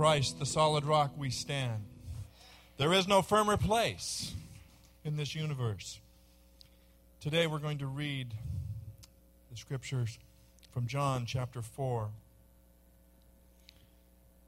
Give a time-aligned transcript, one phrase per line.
[0.00, 1.84] Christ, the solid rock, we stand.
[2.78, 4.32] There is no firmer place
[5.04, 6.00] in this universe.
[7.20, 8.28] Today we're going to read
[9.50, 10.18] the scriptures
[10.72, 12.08] from John chapter 4.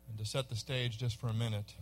[0.08, 1.74] And to set the stage just for a minute,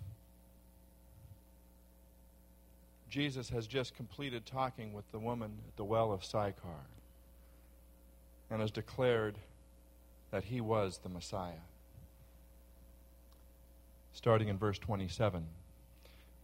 [3.08, 6.88] Jesus has just completed talking with the woman at the well of Sychar
[8.50, 9.36] and has declared
[10.32, 11.62] that he was the Messiah.
[14.20, 15.46] Starting in verse 27.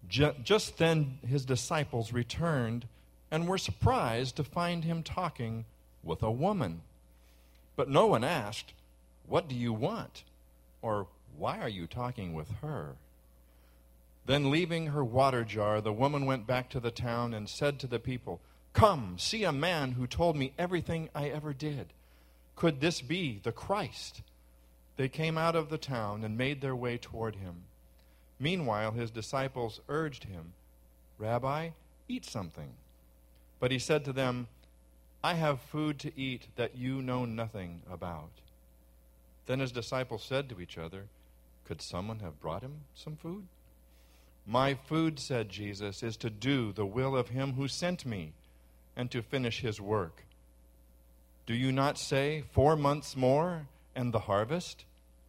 [0.08, 2.86] Just then his disciples returned
[3.30, 5.66] and were surprised to find him talking
[6.02, 6.80] with a woman.
[7.76, 8.72] But no one asked,
[9.26, 10.24] What do you want?
[10.80, 12.96] or Why are you talking with her?
[14.24, 17.86] Then, leaving her water jar, the woman went back to the town and said to
[17.86, 18.40] the people,
[18.72, 21.88] Come, see a man who told me everything I ever did.
[22.54, 24.22] Could this be the Christ?
[24.96, 27.64] They came out of the town and made their way toward him.
[28.38, 30.52] Meanwhile, his disciples urged him,
[31.18, 31.70] Rabbi,
[32.08, 32.72] eat something.
[33.60, 34.48] But he said to them,
[35.22, 38.30] I have food to eat that you know nothing about.
[39.46, 41.04] Then his disciples said to each other,
[41.64, 43.46] Could someone have brought him some food?
[44.46, 48.32] My food, said Jesus, is to do the will of him who sent me
[48.94, 50.24] and to finish his work.
[51.46, 54.84] Do you not say, Four months more and the harvest?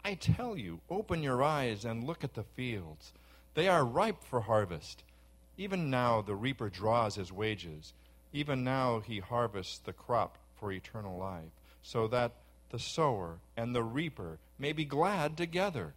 [0.06, 3.14] I tell you, open your eyes and look at the fields.
[3.56, 5.02] They are ripe for harvest.
[5.58, 7.94] Even now the reaper draws his wages.
[8.32, 11.50] Even now he harvests the crop for eternal life,
[11.82, 12.34] so that
[12.70, 15.94] the sower and the reaper may be glad together.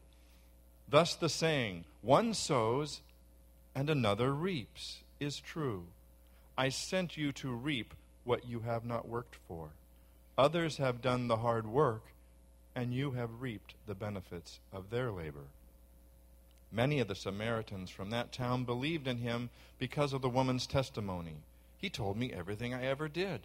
[0.89, 3.03] Thus the saying, one sows
[3.75, 5.85] and another reaps, is true.
[6.57, 9.71] I sent you to reap what you have not worked for.
[10.37, 12.03] Others have done the hard work,
[12.81, 15.45] and you have reaped the benefits of their labor.
[16.73, 21.37] Many of the Samaritans from that town believed in him because of the woman's testimony.
[21.77, 23.41] He told me everything I ever did.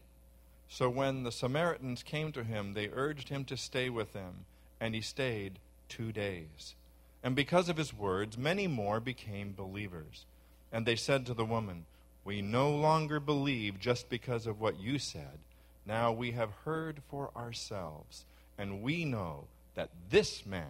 [0.70, 4.46] So when the Samaritans came to him, they urged him to stay with them,
[4.80, 5.60] and he stayed
[5.90, 6.76] two days.
[7.22, 10.24] And because of his words, many more became believers.
[10.72, 11.86] And they said to the woman,
[12.24, 15.40] We no longer believe just because of what you said.
[15.86, 18.24] Now we have heard for ourselves,
[18.58, 19.46] and we know
[19.76, 20.66] that this man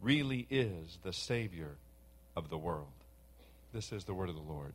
[0.00, 1.76] really is the Savior
[2.36, 2.86] of the world.
[3.72, 4.72] This is the word of the Lord.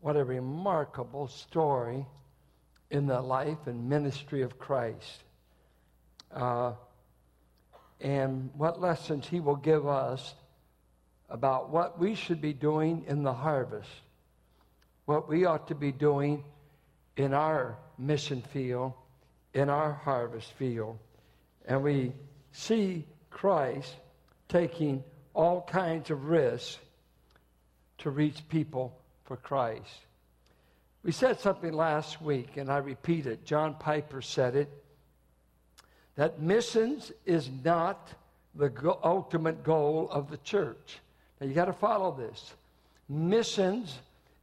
[0.00, 2.06] What a remarkable story
[2.90, 5.22] in the life and ministry of Christ.
[6.32, 6.72] Uh,
[8.00, 10.34] and what lessons he will give us
[11.30, 13.88] about what we should be doing in the harvest,
[15.04, 16.44] what we ought to be doing
[17.16, 18.92] in our mission field,
[19.54, 20.98] in our harvest field.
[21.66, 22.12] And we
[22.52, 23.94] see Christ
[24.48, 25.02] taking
[25.34, 26.78] all kinds of risks
[27.98, 30.06] to reach people for Christ.
[31.04, 33.44] We said something last week, and I repeat it.
[33.44, 34.68] John Piper said it
[36.16, 38.12] that missions is not
[38.54, 40.98] the go- ultimate goal of the church.
[41.40, 42.52] Now you got to follow this.
[43.08, 43.98] Missions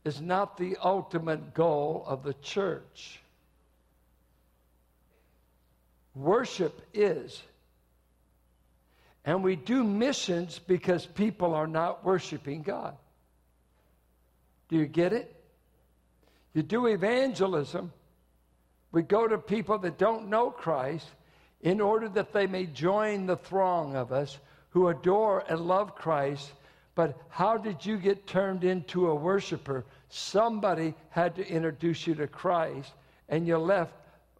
[0.05, 3.19] is not the ultimate goal of the church.
[6.15, 7.41] Worship is.
[9.25, 12.95] And we do missions because people are not worshiping God.
[14.69, 15.35] Do you get it?
[16.53, 17.91] You do evangelism.
[18.91, 21.07] We go to people that don't know Christ
[21.61, 24.37] in order that they may join the throng of us
[24.71, 26.51] who adore and love Christ.
[26.99, 29.85] But how did you get turned into a worshiper?
[30.09, 32.91] Somebody had to introduce you to Christ,
[33.29, 33.93] and you left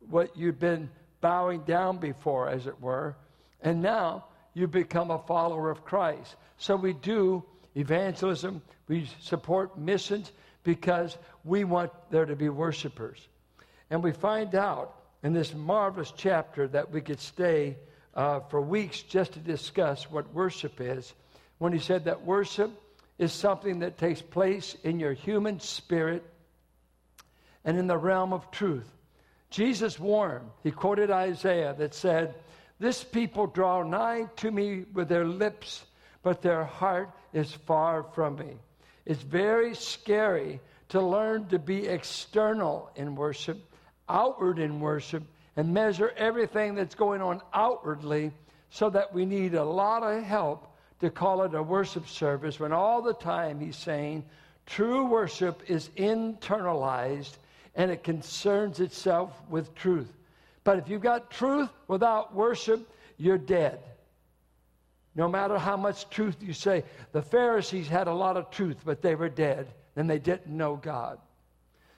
[0.10, 0.90] what you'd been
[1.22, 3.16] bowing down before, as it were,
[3.62, 6.36] and now you become a follower of Christ.
[6.58, 7.46] So we do
[7.78, 10.34] evangelism, we support missions
[10.64, 13.26] because we want there to be worshipers.
[13.90, 17.78] And we find out in this marvelous chapter that we could stay
[18.16, 21.14] uh, for weeks just to discuss what worship is
[21.60, 22.72] when he said that worship
[23.18, 26.24] is something that takes place in your human spirit
[27.64, 28.90] and in the realm of truth.
[29.50, 32.36] Jesus warned, he quoted Isaiah that said,
[32.80, 35.86] This people draw nigh to me with their lips,
[36.24, 38.58] but their heart is far from me.
[39.06, 40.60] It's very scary
[40.90, 43.70] to learn to be external in worship
[44.10, 45.24] outward in worship
[45.56, 48.32] and measure everything that's going on outwardly
[48.72, 50.69] so that we need a lot of help
[51.00, 54.24] to call it a worship service when all the time he's saying
[54.66, 57.38] true worship is internalized
[57.76, 60.12] and it concerns itself with truth.
[60.64, 62.88] But if you've got truth without worship,
[63.18, 63.80] you're dead.
[65.16, 69.02] No matter how much truth you say, the Pharisees had a lot of truth, but
[69.02, 71.20] they were dead and they didn't know God.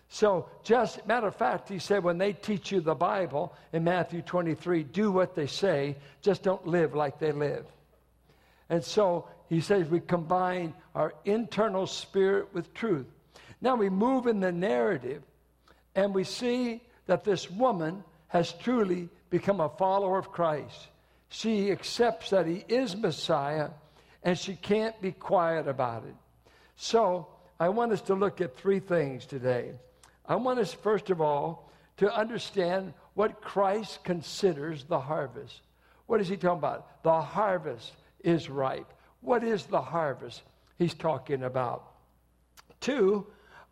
[0.09, 4.21] So, just matter of fact, he said when they teach you the Bible in Matthew
[4.21, 7.65] 23, do what they say, just don't live like they live.
[8.71, 13.05] And so he says we combine our internal spirit with truth.
[13.59, 15.21] Now we move in the narrative
[15.93, 20.87] and we see that this woman has truly become a follower of Christ.
[21.27, 23.71] She accepts that he is Messiah
[24.23, 26.15] and she can't be quiet about it.
[26.77, 27.27] So
[27.59, 29.73] I want us to look at three things today.
[30.25, 35.59] I want us, first of all, to understand what Christ considers the harvest.
[36.07, 37.03] What is he talking about?
[37.03, 37.91] The harvest
[38.23, 38.91] is ripe.
[39.21, 40.41] What is the harvest
[40.77, 41.91] he's talking about?
[42.79, 43.27] Two,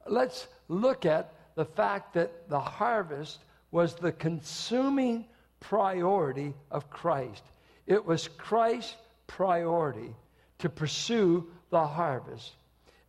[0.05, 3.39] let's look at the fact that the harvest
[3.71, 5.25] was the consuming
[5.59, 7.43] priority of Christ.
[7.87, 8.95] It was Christ's
[9.27, 10.15] priority
[10.59, 12.53] to pursue the harvest.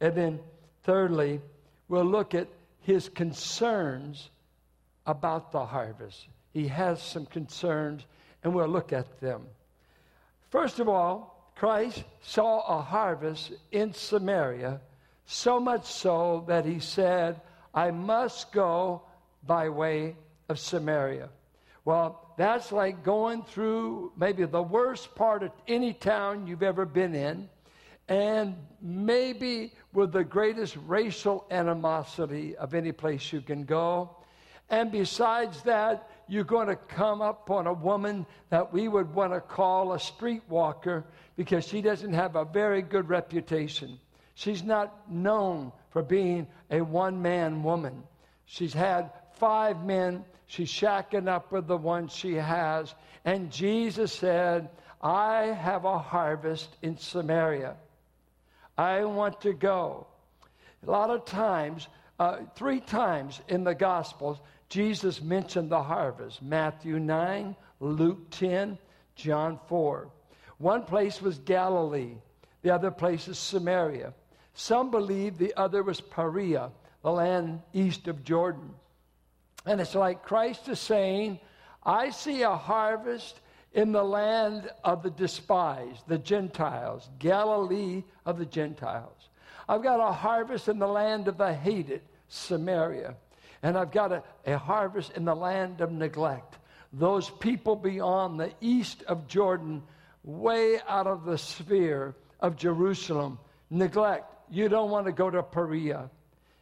[0.00, 0.40] And then,
[0.82, 1.40] thirdly,
[1.88, 2.48] we'll look at
[2.80, 4.30] his concerns
[5.06, 6.26] about the harvest.
[6.52, 8.04] He has some concerns,
[8.42, 9.46] and we'll look at them.
[10.50, 14.80] First of all, Christ saw a harvest in Samaria,
[15.24, 17.40] so much so that he said,
[17.72, 19.02] I must go
[19.46, 20.16] by way
[20.48, 21.28] of Samaria.
[21.84, 27.14] Well, that's like going through maybe the worst part of any town you've ever been
[27.14, 27.48] in,
[28.08, 34.16] and maybe with the greatest racial animosity of any place you can go.
[34.68, 39.32] And besides that, you're going to come up on a woman that we would want
[39.32, 41.02] to call a streetwalker
[41.36, 43.98] because she doesn't have a very good reputation.
[44.36, 48.04] She's not known for being a one man woman.
[48.46, 50.24] She's had five men.
[50.46, 52.94] She's shacking up with the one she has.
[53.24, 54.70] And Jesus said,
[55.02, 57.74] I have a harvest in Samaria.
[58.78, 60.06] I want to go.
[60.86, 61.88] A lot of times,
[62.20, 64.38] uh, three times in the Gospels,
[64.70, 68.78] Jesus mentioned the harvest Matthew 9, Luke 10,
[69.16, 70.08] John 4.
[70.58, 72.14] One place was Galilee,
[72.62, 74.14] the other place is Samaria.
[74.54, 76.70] Some believe the other was Perea,
[77.02, 78.74] the land east of Jordan.
[79.66, 81.40] And it's like Christ is saying,
[81.82, 83.40] I see a harvest
[83.72, 89.28] in the land of the despised, the Gentiles, Galilee of the Gentiles.
[89.68, 93.16] I've got a harvest in the land of the hated, Samaria.
[93.62, 96.56] And I've got a, a harvest in the land of neglect.
[96.92, 99.82] Those people beyond the east of Jordan,
[100.24, 103.38] way out of the sphere of Jerusalem.
[103.70, 104.24] Neglect.
[104.50, 106.10] You don't want to go to Perea.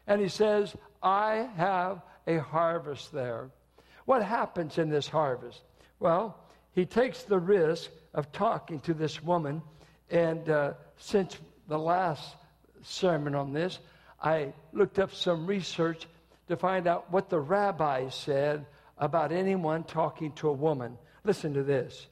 [0.06, 3.50] And he says, I have a harvest there.
[4.04, 5.62] What happens in this harvest?
[6.00, 6.36] Well,
[6.72, 9.62] he takes the risk of talking to this woman.
[10.10, 11.36] And uh, since
[11.68, 12.36] the last
[12.82, 13.78] sermon on this,
[14.22, 16.06] I looked up some research
[16.48, 18.66] to find out what the rabbis said
[18.96, 20.98] about anyone talking to a woman.
[21.24, 22.08] Listen to this.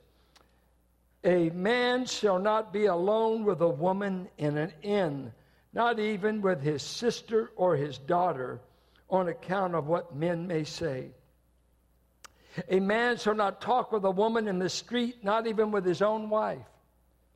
[1.24, 5.32] A man shall not be alone with a woman in an inn,
[5.72, 8.60] not even with his sister or his daughter,
[9.10, 11.10] on account of what men may say.
[12.68, 16.02] A man shall not talk with a woman in the street, not even with his
[16.02, 16.66] own wife.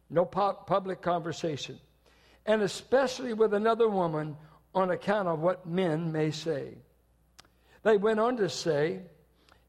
[0.08, 1.78] No public conversation.
[2.46, 4.36] And especially with another woman
[4.74, 6.74] on account of what men may say.
[7.82, 9.00] They went on to say,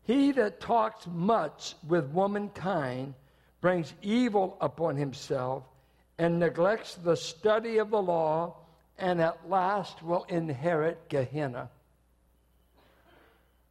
[0.03, 3.13] He that talks much with womankind
[3.61, 5.63] brings evil upon himself
[6.17, 8.55] and neglects the study of the law
[8.97, 11.69] and at last will inherit Gehenna.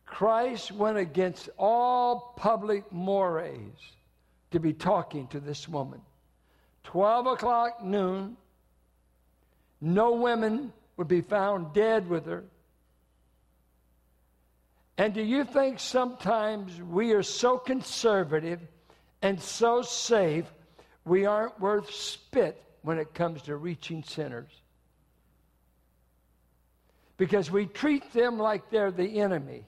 [0.06, 3.72] Christ went against all public mores
[4.50, 6.00] to be talking to this woman.
[6.84, 8.36] 12 o'clock noon,
[9.80, 12.44] no women would be found dead with her.
[15.00, 18.60] And do you think sometimes we are so conservative
[19.22, 20.44] and so safe,
[21.06, 24.50] we aren't worth spit when it comes to reaching sinners?
[27.16, 29.64] Because we treat them like they're the enemy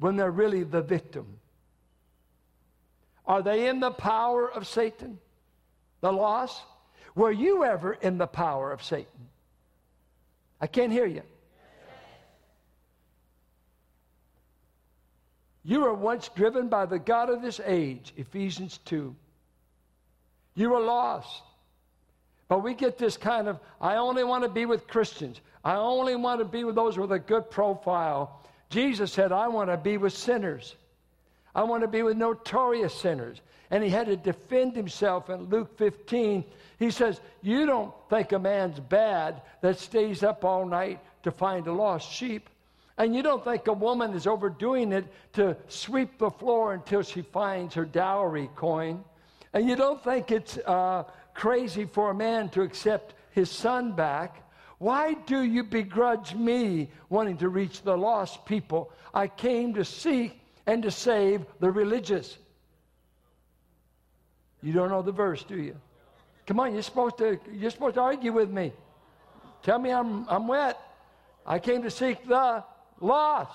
[0.00, 1.38] when they're really the victim?
[3.24, 5.20] Are they in the power of Satan?
[6.00, 6.60] The loss?
[7.14, 9.28] Were you ever in the power of Satan?
[10.60, 11.22] I can't hear you.
[15.64, 19.14] You were once driven by the God of this age, Ephesians 2.
[20.54, 21.42] You were lost.
[22.48, 25.40] But we get this kind of, I only want to be with Christians.
[25.64, 28.44] I only want to be with those with a good profile.
[28.68, 30.74] Jesus said, I want to be with sinners.
[31.54, 33.40] I want to be with notorious sinners.
[33.70, 36.44] And he had to defend himself in Luke 15.
[36.78, 41.66] He says, You don't think a man's bad that stays up all night to find
[41.66, 42.50] a lost sheep.
[43.02, 47.22] And you don't think a woman is overdoing it to sweep the floor until she
[47.22, 49.02] finds her dowry coin.
[49.52, 51.02] And you don't think it's uh,
[51.34, 54.48] crazy for a man to accept his son back.
[54.78, 58.92] Why do you begrudge me wanting to reach the lost people?
[59.12, 62.38] I came to seek and to save the religious.
[64.62, 65.74] You don't know the verse, do you?
[66.46, 68.72] Come on, you're supposed to, you're supposed to argue with me.
[69.64, 70.78] Tell me I'm, I'm wet.
[71.44, 72.62] I came to seek the
[73.02, 73.52] lost.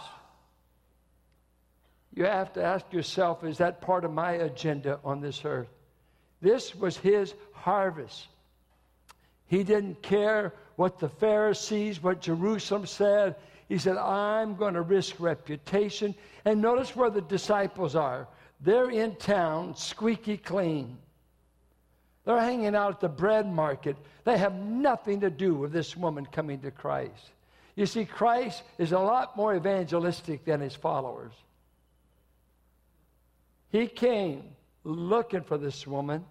[2.13, 5.70] You have to ask yourself is that part of my agenda on this earth?
[6.42, 8.27] This was his harvest.
[9.48, 13.36] He didn't care what the Pharisees, what Jerusalem said.
[13.70, 16.16] He said, I'm going to risk reputation.
[16.46, 18.27] And notice where the disciples are.
[18.62, 20.98] They're in town, squeaky clean.
[22.25, 23.96] They're hanging out at the bread market.
[24.25, 27.32] They have nothing to do with this woman coming to Christ.
[27.77, 31.31] You see, Christ is a lot more evangelistic than his followers.
[33.69, 34.43] He came
[34.84, 36.25] looking for this woman.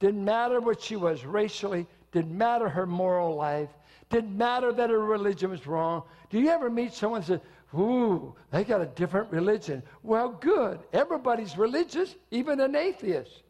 [0.00, 3.70] Didn't matter what she was racially, didn't matter her moral life,
[4.10, 6.02] didn't matter that her religion was wrong.
[6.30, 7.40] Do you ever meet someone and say,
[7.78, 9.84] Ooh, they got a different religion?
[10.02, 10.80] Well, good.
[10.92, 13.42] Everybody's religious, even an atheist.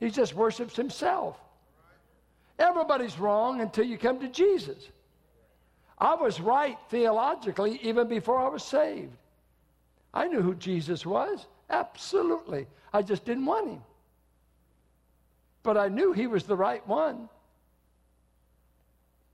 [0.00, 1.36] He just worships himself.
[2.58, 4.88] Everybody's wrong until you come to Jesus.
[6.00, 9.16] I was right theologically even before I was saved.
[10.14, 11.46] I knew who Jesus was.
[11.70, 12.66] Absolutely.
[12.92, 13.82] I just didn't want him.
[15.62, 17.28] But I knew he was the right one.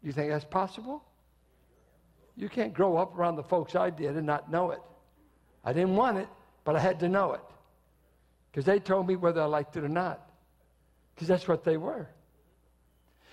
[0.02, 1.04] You think that's possible?
[2.36, 4.80] You can't grow up around the folks I did and not know it.
[5.64, 6.28] I didn't want it,
[6.64, 7.40] but I had to know it.
[8.50, 10.30] Because they told me whether I liked it or not.
[11.14, 12.08] Because that's what they were.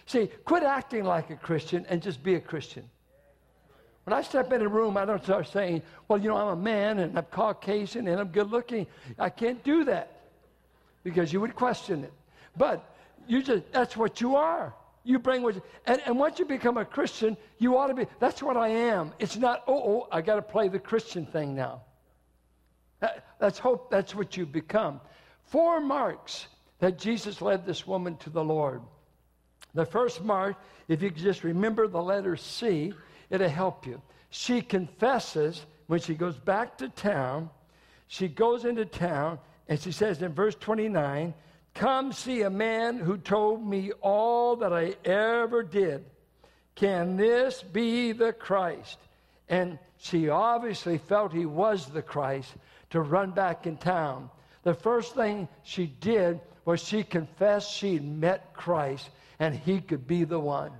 [0.05, 2.89] See, quit acting like a Christian and just be a Christian.
[4.03, 6.61] When I step in a room, I don't start saying, well, you know, I'm a
[6.61, 8.87] man and I'm Caucasian and I'm good looking.
[9.19, 10.21] I can't do that
[11.03, 12.13] because you would question it.
[12.57, 12.95] But
[13.27, 14.73] you just, that's what you are.
[15.03, 18.05] You bring what, you, and, and once you become a Christian, you ought to be,
[18.19, 19.13] that's what I am.
[19.19, 21.81] It's not, oh, oh, I got to play the Christian thing now.
[22.99, 25.01] That, let's hope that's what you become.
[25.45, 26.47] Four marks
[26.79, 28.81] that Jesus led this woman to the Lord.
[29.73, 30.55] The first mark,
[30.87, 32.93] if you just remember the letter C,
[33.31, 34.01] It'll help you.
[34.29, 37.49] She confesses when she goes back to town.
[38.07, 41.33] She goes into town and she says in verse 29
[41.73, 46.03] Come see a man who told me all that I ever did.
[46.75, 48.97] Can this be the Christ?
[49.47, 52.53] And she obviously felt he was the Christ
[52.89, 54.29] to run back in town.
[54.63, 59.09] The first thing she did was she confessed she'd met Christ
[59.39, 60.71] and he could be the one.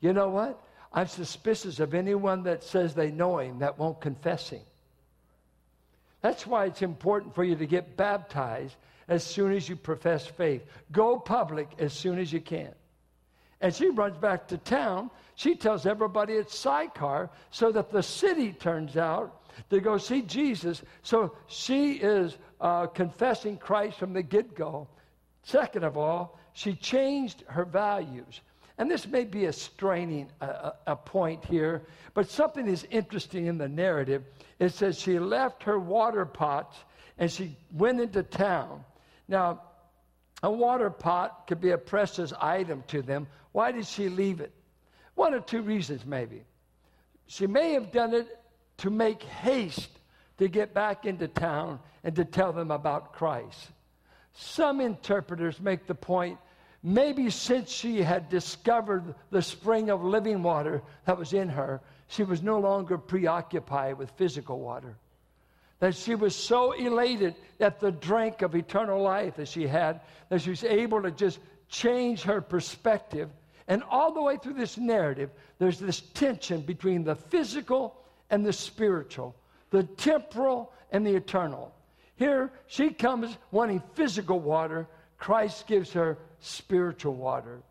[0.00, 0.60] You know what?
[0.94, 4.62] I'm suspicious of anyone that says they know him that won't confess him.
[6.22, 8.76] That's why it's important for you to get baptized
[9.08, 10.64] as soon as you profess faith.
[10.92, 12.72] Go public as soon as you can.
[13.60, 15.10] And she runs back to town.
[15.34, 20.80] She tells everybody it's Sychar so that the city turns out to go see Jesus.
[21.02, 24.86] So she is uh, confessing Christ from the get go.
[25.42, 28.40] Second of all, she changed her values.
[28.76, 33.56] And this may be a straining a, a, point here, but something is interesting in
[33.56, 34.24] the narrative.
[34.58, 36.76] It says she left her water pots
[37.16, 38.84] and she went into town.
[39.28, 39.62] Now,
[40.42, 43.28] a water pot could be a precious item to them.
[43.52, 44.52] Why did she leave it?
[45.14, 46.42] One or two reasons, maybe.
[47.26, 48.26] She may have done it
[48.78, 49.90] to make haste
[50.38, 53.70] to get back into town and to tell them about Christ.
[54.32, 56.38] Some interpreters make the point
[56.86, 62.24] Maybe since she had discovered the spring of living water that was in her, she
[62.24, 64.94] was no longer preoccupied with physical water.
[65.78, 70.42] That she was so elated at the drink of eternal life that she had that
[70.42, 71.38] she was able to just
[71.70, 73.30] change her perspective.
[73.66, 77.96] And all the way through this narrative, there's this tension between the physical
[78.28, 79.34] and the spiritual,
[79.70, 81.74] the temporal and the eternal.
[82.16, 84.86] Here, she comes wanting physical water.
[85.16, 87.62] Christ gives her spiritual water.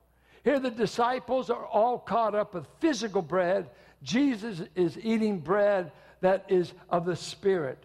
[0.44, 3.70] Here, the disciples are all caught up with physical bread.
[4.02, 7.82] Jesus is eating bread that is of the Spirit.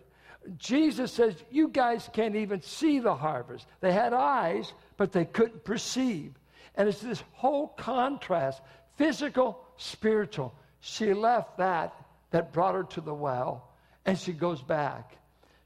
[0.57, 3.67] Jesus says, You guys can't even see the harvest.
[3.81, 6.33] They had eyes, but they couldn't perceive.
[6.75, 8.63] And it's this whole contrast
[8.97, 10.55] physical, spiritual.
[10.81, 11.95] She left that
[12.31, 13.69] that brought her to the well,
[14.05, 15.17] and she goes back.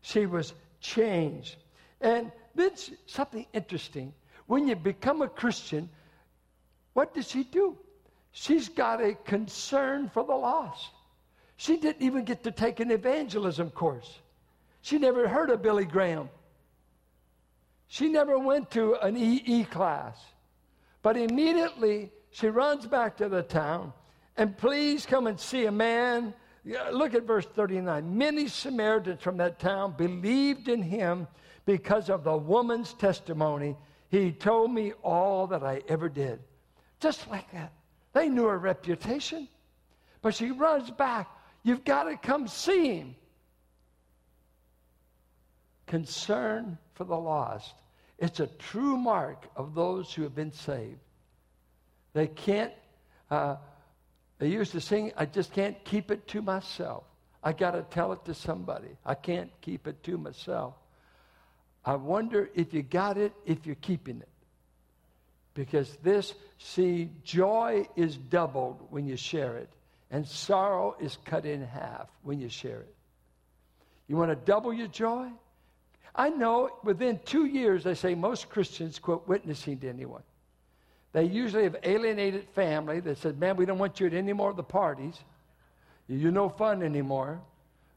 [0.03, 1.57] She was changed.
[2.01, 2.71] And then
[3.07, 4.13] something interesting.
[4.53, 5.89] When you become a Christian,
[6.93, 7.75] what does she do?
[8.33, 10.91] She's got a concern for the lost.
[11.57, 14.19] She didn't even get to take an evangelism course.
[14.83, 16.29] She never heard of Billy Graham.
[17.89, 20.19] She never went to an EE class.
[21.01, 23.95] But immediately she runs back to the town
[24.37, 26.35] and please come and see a man.
[26.93, 28.19] Look at verse 39.
[28.19, 31.27] Many Samaritans from that town believed in him
[31.65, 33.79] because of the woman's testimony.
[34.13, 36.39] He told me all that I ever did.
[37.01, 37.73] Just like that.
[38.13, 39.49] They knew her reputation.
[40.21, 41.31] But she runs back.
[41.63, 43.17] You've got to come see him.
[45.87, 47.73] Concern for the lost.
[48.19, 51.01] It's a true mark of those who have been saved.
[52.13, 52.75] They can't,
[53.31, 53.57] uh,
[54.39, 57.05] they used to sing, I just can't keep it to myself.
[57.43, 58.91] I got to tell it to somebody.
[59.07, 60.75] I can't keep it to myself.
[61.85, 64.29] I wonder if you got it, if you're keeping it.
[65.55, 69.69] Because this, see, joy is doubled when you share it,
[70.11, 72.95] and sorrow is cut in half when you share it.
[74.09, 75.29] You want to double your joy?
[76.15, 80.23] I know within two years, they say most Christians quit witnessing to anyone.
[81.13, 84.51] They usually have alienated family that said, Man, we don't want you at any more
[84.51, 85.19] of the parties.
[86.09, 87.41] You're no fun anymore.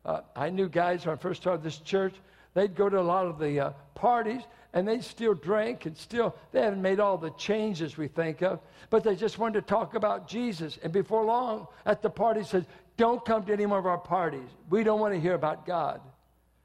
[0.06, 2.14] Uh, I knew guys when I first started this church,
[2.56, 4.42] they'd go to a lot of the uh, parties
[4.74, 8.60] and they'd still drink and still, they haven't made all the changes we think of,
[8.90, 10.80] but they just wanted to talk about Jesus.
[10.82, 12.66] And before long, at the party, says,
[12.98, 14.50] Don't come to any more of our parties.
[14.70, 16.02] We don't want to hear about God.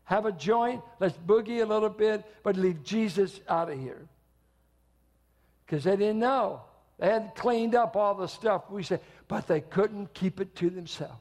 [0.05, 4.09] Have a joint, let's boogie a little bit, but leave Jesus out of here
[5.71, 6.63] because they didn't know.
[6.99, 10.69] They hadn't cleaned up all the stuff we said, but they couldn't keep it to
[10.69, 11.15] themselves.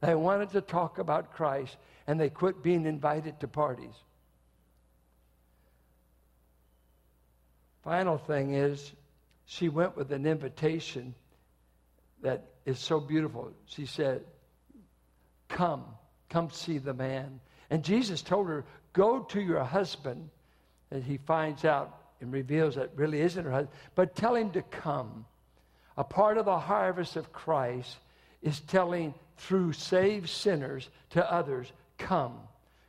[0.00, 3.94] They wanted to talk about Christ, and they quit being invited to parties.
[7.82, 8.92] Final thing is,
[9.46, 11.14] she went with an invitation
[12.22, 13.52] that is so beautiful.
[13.66, 14.22] She said,
[15.48, 15.84] Come,
[16.28, 17.40] come see the man.
[17.70, 20.30] And Jesus told her, Go to your husband.
[20.90, 24.62] And he finds out and reveals that really isn't her husband, but tell him to
[24.62, 25.24] come.
[25.96, 27.96] A part of the harvest of Christ
[28.42, 32.34] is telling through saved sinners to others, come.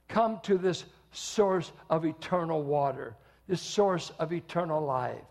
[0.08, 3.16] Come to this source of eternal water,
[3.48, 5.22] this source of eternal life.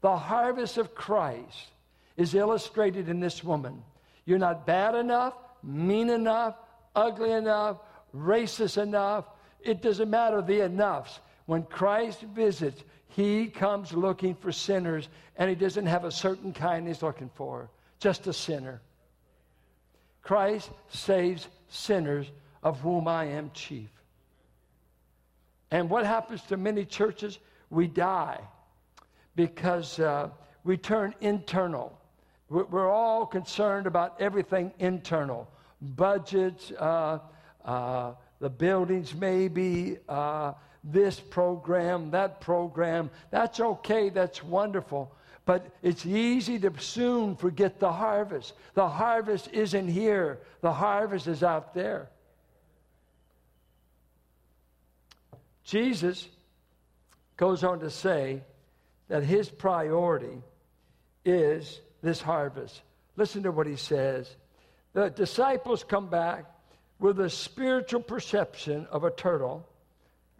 [0.00, 1.68] The harvest of Christ
[2.16, 3.82] is illustrated in this woman.
[4.24, 6.54] You're not bad enough, mean enough,
[6.94, 7.78] ugly enough,
[8.14, 9.24] racist enough.
[9.60, 11.20] It doesn't matter the enoughs.
[11.46, 16.86] When Christ visits, he comes looking for sinners, and he doesn't have a certain kind
[16.86, 18.80] he's looking for, just a sinner.
[20.22, 22.26] Christ saves sinners,
[22.62, 23.88] of whom I am chief.
[25.70, 27.38] And what happens to many churches?
[27.70, 28.40] We die
[29.36, 30.30] because uh,
[30.64, 31.96] we turn internal.
[32.48, 35.48] We're all concerned about everything internal
[35.80, 37.20] budgets, uh,
[37.64, 39.98] uh, the buildings, maybe.
[40.08, 40.52] Uh,
[40.84, 43.10] this program, that program.
[43.30, 45.14] That's okay, that's wonderful.
[45.44, 48.54] But it's easy to soon forget the harvest.
[48.74, 52.08] The harvest isn't here, the harvest is out there.
[55.70, 56.28] Jesus
[57.36, 58.42] goes on to say
[59.08, 60.42] that his priority
[61.24, 62.82] is this harvest.
[63.16, 64.28] Listen to what he says.
[64.94, 66.44] The disciples come back
[66.98, 69.66] with a spiritual perception of a turtle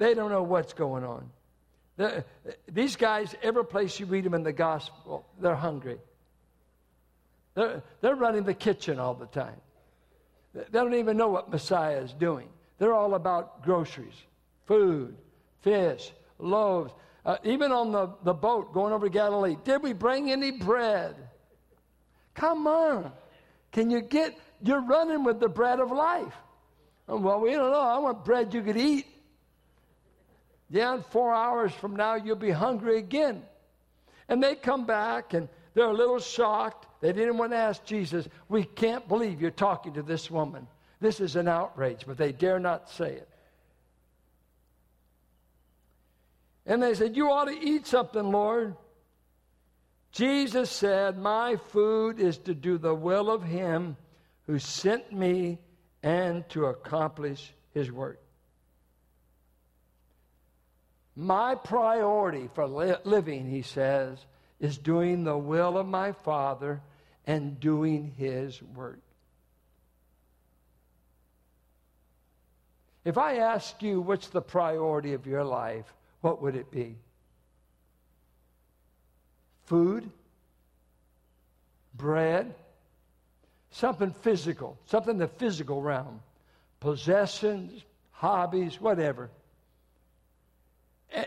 [0.00, 1.28] they don't know what's going on.
[1.98, 2.24] They're,
[2.66, 5.98] these guys, every place you read them in the gospel, they're hungry.
[7.54, 9.60] They're, they're running the kitchen all the time.
[10.54, 12.48] They don't even know what Messiah is doing.
[12.78, 14.14] They're all about groceries,
[14.70, 15.16] food,
[15.62, 16.92] fish, loaves.
[17.26, 21.16] Uh, even on the, the boat going over to Galilee, did we bring any bread?
[22.34, 23.10] Come on.
[23.72, 26.32] Can you get, you're running with the bread of life.
[27.08, 27.80] Well, we don't know.
[27.80, 29.06] I want bread you could eat.
[30.70, 33.42] Yeah, in four hours from now, you'll be hungry again.
[34.28, 36.86] And they come back and they're a little shocked.
[37.00, 40.68] They didn't want to ask Jesus, We can't believe you're talking to this woman.
[41.00, 43.29] This is an outrage, but they dare not say it.
[46.66, 48.76] And they said, You ought to eat something, Lord.
[50.12, 53.96] Jesus said, My food is to do the will of Him
[54.46, 55.58] who sent me
[56.02, 58.20] and to accomplish His work.
[61.16, 64.24] My priority for li- living, he says,
[64.58, 66.80] is doing the will of my Father
[67.26, 69.00] and doing his work.
[73.04, 76.96] If I ask you what's the priority of your life, what would it be?
[79.66, 80.10] Food?
[81.94, 82.54] Bread?
[83.70, 86.20] Something physical, something in the physical realm.
[86.80, 89.30] Possessions, hobbies, whatever.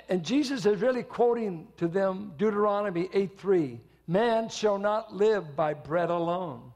[0.09, 3.79] And Jesus is really quoting to them Deuteronomy 8 3.
[4.07, 6.73] Man shall not live by bread alone,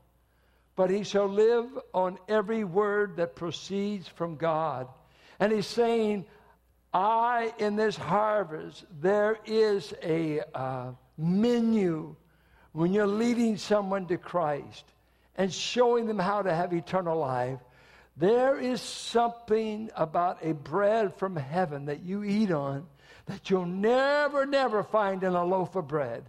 [0.76, 4.88] but he shall live on every word that proceeds from God.
[5.40, 6.26] And he's saying,
[6.94, 12.16] I, in this harvest, there is a uh, menu
[12.72, 14.86] when you're leading someone to Christ
[15.36, 17.60] and showing them how to have eternal life.
[18.16, 22.88] There is something about a bread from heaven that you eat on
[23.28, 26.24] that you'll never, never find in a loaf of bread.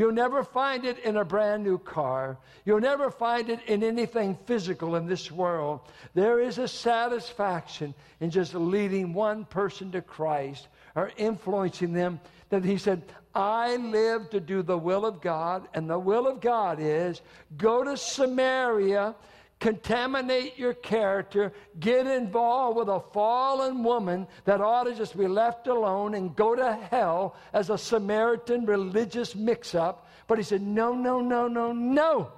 [0.00, 2.38] You'll never find it in a brand new car.
[2.64, 5.80] You'll never find it in anything physical in this world.
[6.14, 12.64] There is a satisfaction in just leading one person to Christ or influencing them that
[12.64, 13.02] he said,
[13.34, 17.20] I live to do the will of God, and the will of God is
[17.58, 19.14] go to Samaria
[19.60, 25.66] contaminate your character, get involved with a fallen woman that ought to just be left
[25.66, 30.08] alone and go to hell as a Samaritan religious mix up.
[30.26, 32.32] But he said, No, no, no, no, no.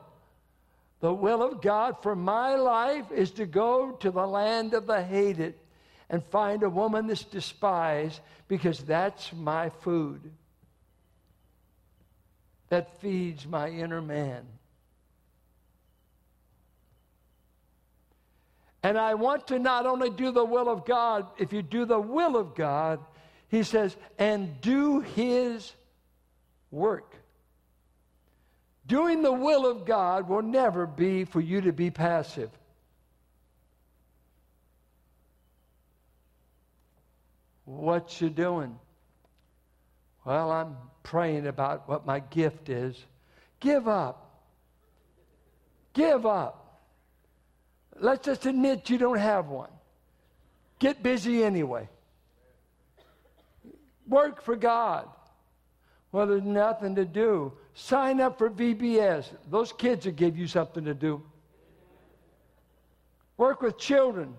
[1.01, 5.03] The will of God for my life is to go to the land of the
[5.03, 5.55] hated
[6.11, 10.31] and find a woman that's despised because that's my food.
[12.69, 14.47] That feeds my inner man.
[18.83, 22.01] And I want to not only do the will of God, if you do the
[22.01, 22.99] will of God,
[23.49, 25.73] he says, and do his
[26.71, 27.15] work.
[28.87, 32.51] Doing the will of God will never be for you to be passive.
[37.65, 38.79] What you doing?
[40.25, 42.97] Well, I'm praying about what my gift is.
[43.61, 44.41] Give up.
[45.93, 46.62] Give up.
[48.03, 49.71] Let's just admit you don't have one.
[50.81, 51.89] Get busy anyway.
[54.09, 55.09] Work for God.
[56.11, 57.53] Well, there's nothing to do.
[57.75, 59.27] Sign up for VBS.
[59.49, 61.23] Those kids will give you something to do.
[63.37, 64.35] Work with children.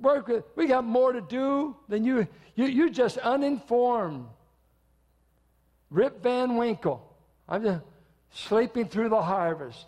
[0.00, 2.26] Work with, we got more to do than you.
[2.56, 4.26] you you're just uninformed.
[5.88, 7.16] Rip Van Winkle.
[7.48, 7.82] I'm just
[8.32, 9.86] sleeping through the harvest.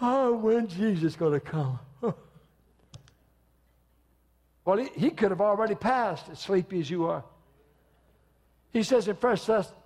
[0.00, 1.78] Oh, when Jesus going to come?
[4.64, 7.24] well, he, he could have already passed, as sleepy as you are.
[8.72, 9.38] He says in 1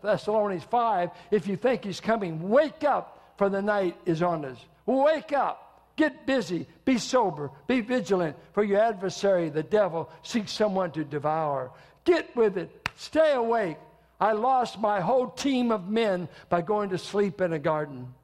[0.02, 4.58] Thessalonians 5 if you think he's coming, wake up, for the night is on us.
[4.86, 5.68] Wake up.
[5.96, 6.66] Get busy.
[6.84, 7.50] Be sober.
[7.66, 11.70] Be vigilant, for your adversary, the devil, seeks someone to devour.
[12.04, 12.88] Get with it.
[12.96, 13.76] Stay awake.
[14.20, 18.14] I lost my whole team of men by going to sleep in a garden.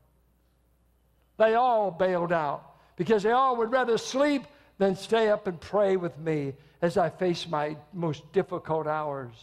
[1.36, 4.44] They all bailed out because they all would rather sleep
[4.78, 9.34] than stay up and pray with me as I face my most difficult hours.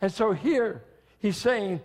[0.00, 0.82] And so here
[1.18, 1.80] he's saying,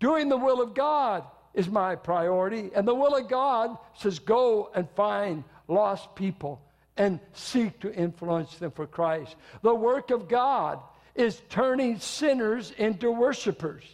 [0.00, 1.24] doing the will of God
[1.54, 2.70] is my priority.
[2.74, 6.60] And the will of God says, go and find lost people
[6.96, 9.36] and seek to influence them for Christ.
[9.62, 10.80] The work of God
[11.14, 13.84] is turning sinners into worshipers,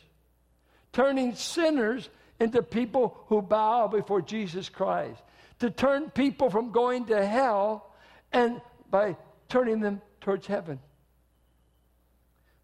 [0.93, 2.09] turning sinners
[2.41, 5.21] into people who bow before Jesus Christ,
[5.61, 7.95] to turn people from going to hell
[8.33, 9.17] and by
[9.49, 10.81] turning them towards heaven.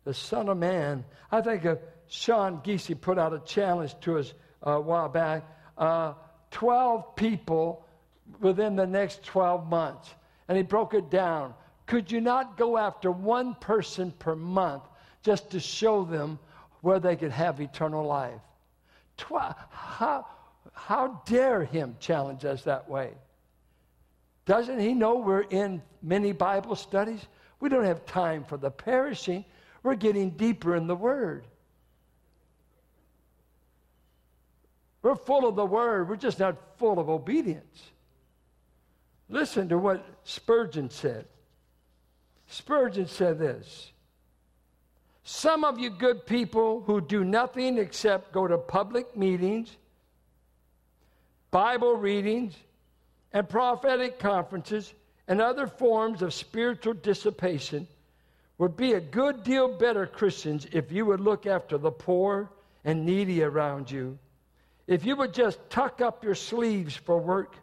[0.04, 1.78] The Son of Man, I think of
[2.09, 4.33] Sean Geesey put out a challenge to us
[4.66, 5.44] uh, a while back
[5.78, 6.14] uh,
[6.50, 7.87] 12 people
[8.40, 10.12] within the next 12 months.
[10.48, 11.54] And he broke it down.
[11.87, 14.83] Could you not go after one person per month
[15.22, 16.38] just to show them
[16.80, 18.40] where they could have eternal life?
[19.22, 20.26] How,
[20.72, 23.12] how dare him challenge us that way?
[24.46, 27.24] Doesn't he know we're in many Bible studies?
[27.61, 29.44] We don't have time for the perishing.
[29.83, 31.44] We're getting deeper in the Word.
[35.02, 37.90] We're full of the Word, we're just not full of obedience.
[39.28, 41.26] Listen to what Spurgeon said.
[42.48, 43.92] Spurgeon said this
[45.31, 49.77] some of you good people who do nothing except go to public meetings,
[51.53, 52.55] Bible readings,
[53.33, 54.93] and prophetic conferences
[55.29, 57.87] and other forms of spiritual dissipation
[58.59, 62.51] would be a good deal better Christians if you would look after the poor
[62.85, 64.19] and needy around you.
[64.88, 67.55] If you would just tuck up your sleeves for work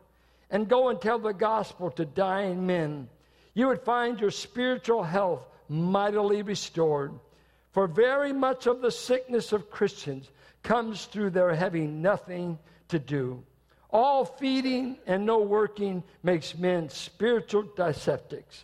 [0.49, 3.10] and go and tell the gospel to dying men
[3.58, 7.12] you would find your spiritual health mightily restored.
[7.77, 10.31] For very much of the sickness of Christians
[10.63, 13.43] comes through their having nothing to do.
[13.91, 18.63] All feeding and no working makes men spiritual dyspeptics.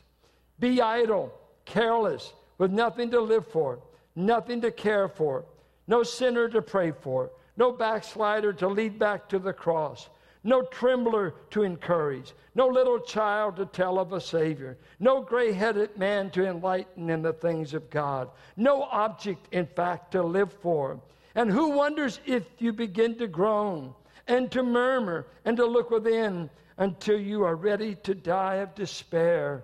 [0.60, 1.32] Be idle,
[1.64, 3.78] careless, with nothing to live for,
[4.16, 5.46] nothing to care for,
[5.86, 10.10] no sinner to pray for, no backslider to lead back to the cross,
[10.44, 15.98] no trembler to encourage, no little child to tell of a Savior, no gray headed
[15.98, 21.00] man to enlighten in the things of God, no object, in fact, to live for.
[21.36, 23.94] And who wonders if you begin to groan
[24.28, 29.64] and to murmur and to look within until you are ready to die of despair?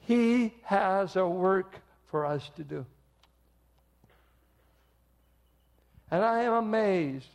[0.00, 2.86] He has a work for us to do.
[6.10, 7.26] And I am amazed.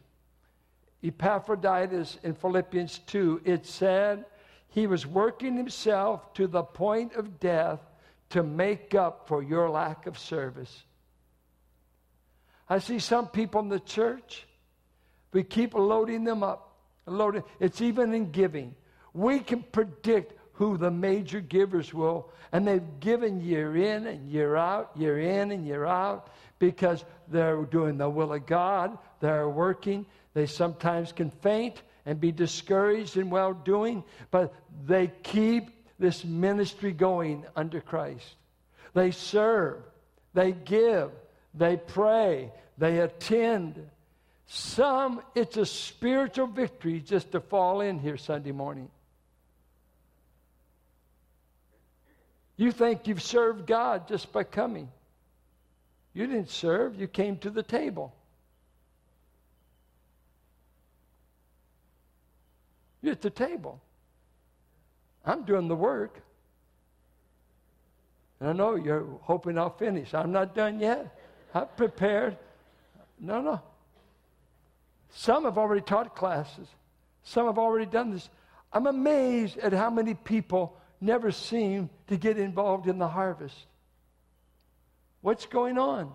[1.03, 4.25] Epaphroditus in Philippians 2, it said
[4.69, 7.79] he was working himself to the point of death
[8.29, 10.83] to make up for your lack of service.
[12.69, 14.47] I see some people in the church,
[15.33, 16.67] we keep loading them up.
[17.05, 17.43] Loading.
[17.59, 18.75] It's even in giving.
[19.13, 24.55] We can predict who the major givers will, and they've given year in and year
[24.55, 30.05] out, year in and year out because they're doing the will of God, they're working.
[30.33, 34.53] They sometimes can faint and be discouraged in well doing, but
[34.85, 38.35] they keep this ministry going under Christ.
[38.93, 39.83] They serve,
[40.33, 41.11] they give,
[41.53, 43.87] they pray, they attend.
[44.47, 48.89] Some, it's a spiritual victory just to fall in here Sunday morning.
[52.57, 54.89] You think you've served God just by coming.
[56.13, 58.13] You didn't serve, you came to the table.
[63.01, 63.81] You're at the table.
[65.25, 66.21] I'm doing the work.
[68.39, 70.13] And I know you're hoping I'll finish.
[70.13, 71.17] I'm not done yet.
[71.53, 72.37] I'm prepared.
[73.19, 73.61] No, no.
[75.13, 76.67] Some have already taught classes,
[77.23, 78.29] some have already done this.
[78.73, 83.55] I'm amazed at how many people never seem to get involved in the harvest.
[85.21, 86.11] What's going on?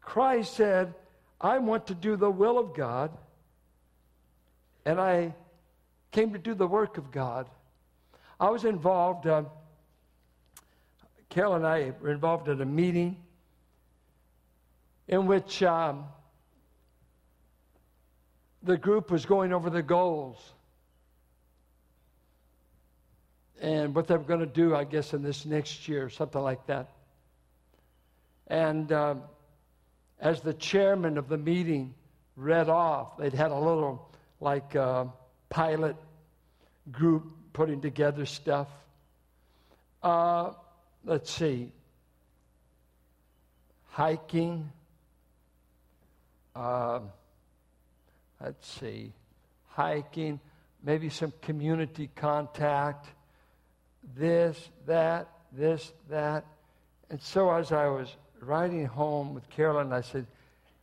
[0.00, 0.94] Christ said,
[1.40, 3.10] I want to do the will of God,
[4.84, 5.34] and I
[6.10, 7.48] came to do the work of God.
[8.38, 9.44] I was involved, uh,
[11.28, 13.16] Carol and I were involved at a meeting
[15.08, 16.04] in which um,
[18.62, 20.38] the group was going over the goals
[23.60, 26.66] and what they were going to do, I guess, in this next year, something like
[26.66, 26.90] that.
[28.48, 29.14] And uh,
[30.18, 31.94] as the chairman of the meeting
[32.36, 34.10] read off, they'd had a little,
[34.42, 34.76] like,
[35.48, 35.96] pilot
[36.90, 38.68] group putting together stuff.
[40.02, 40.50] Uh,
[41.04, 41.70] let's see.
[43.90, 44.70] Hiking.
[46.56, 47.00] Uh,
[48.42, 49.12] let's see.
[49.68, 50.40] Hiking.
[50.82, 53.06] Maybe some community contact.
[54.16, 56.44] This, that, this, that.
[57.10, 58.08] And so as I was
[58.40, 60.26] riding home with Carolyn, I said,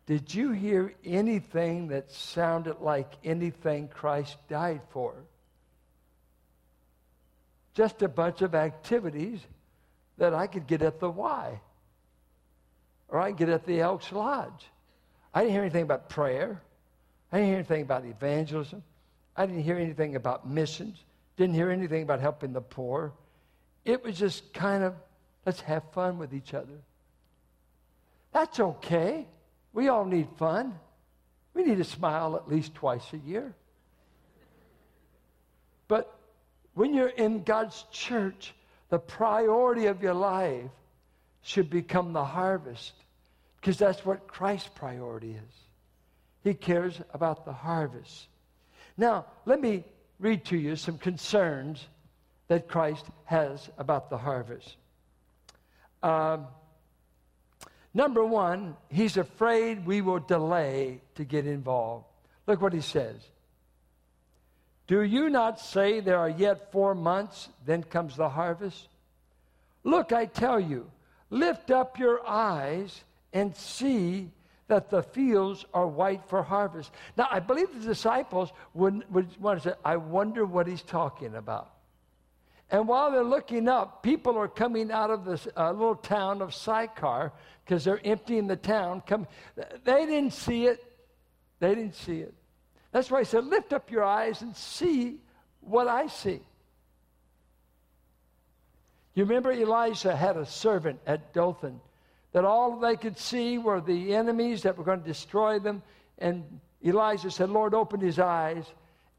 [0.10, 5.14] Did you hear anything that sounded like anything Christ died for?
[7.76, 9.40] Just a bunch of activities
[10.18, 11.62] that I could get at the Y.
[13.10, 14.66] Or I could get at the Elks Lodge.
[15.32, 16.60] I didn't hear anything about prayer.
[17.32, 18.82] I didn't hear anything about evangelism.
[19.38, 20.98] I didn't hear anything about missions.
[21.38, 23.14] Didn't hear anything about helping the poor.
[23.86, 24.96] It was just kind of,
[25.46, 26.80] let's have fun with each other.
[28.34, 29.28] That's okay.
[29.74, 30.78] We all need fun.
[31.54, 33.54] We need to smile at least twice a year.
[35.88, 36.14] But
[36.74, 38.54] when you're in God's church,
[38.90, 40.72] the priority of your life
[41.42, 42.94] should become the harvest
[43.60, 45.56] because that's what Christ's priority is.
[46.44, 48.28] He cares about the harvest.
[48.98, 49.84] Now, let me
[50.20, 51.86] read to you some concerns
[52.48, 54.76] that Christ has about the harvest.
[56.02, 56.48] Um,
[57.94, 62.06] Number one, he's afraid we will delay to get involved.
[62.46, 63.16] Look what he says.
[64.88, 68.88] Do you not say there are yet four months, then comes the harvest?
[69.84, 70.90] Look, I tell you,
[71.30, 74.32] lift up your eyes and see
[74.68, 76.92] that the fields are white for harvest.
[77.18, 81.36] Now, I believe the disciples would, would want to say, I wonder what he's talking
[81.36, 81.72] about.
[82.72, 86.54] And while they're looking up, people are coming out of this uh, little town of
[86.54, 87.32] Sychar
[87.66, 89.02] because they're emptying the town.
[89.08, 89.28] Come,
[89.84, 90.84] they didn't see it.
[91.60, 92.34] They didn't see it.
[92.92, 95.18] That's why I said, lift up your eyes and see
[95.62, 96.42] what I see.
[99.16, 101.82] You remember Elisha had a servant at Dothan
[102.32, 105.82] that all they could see were the enemies that were going to destroy them.
[106.20, 108.66] And Elijah said, Lord, open his eyes.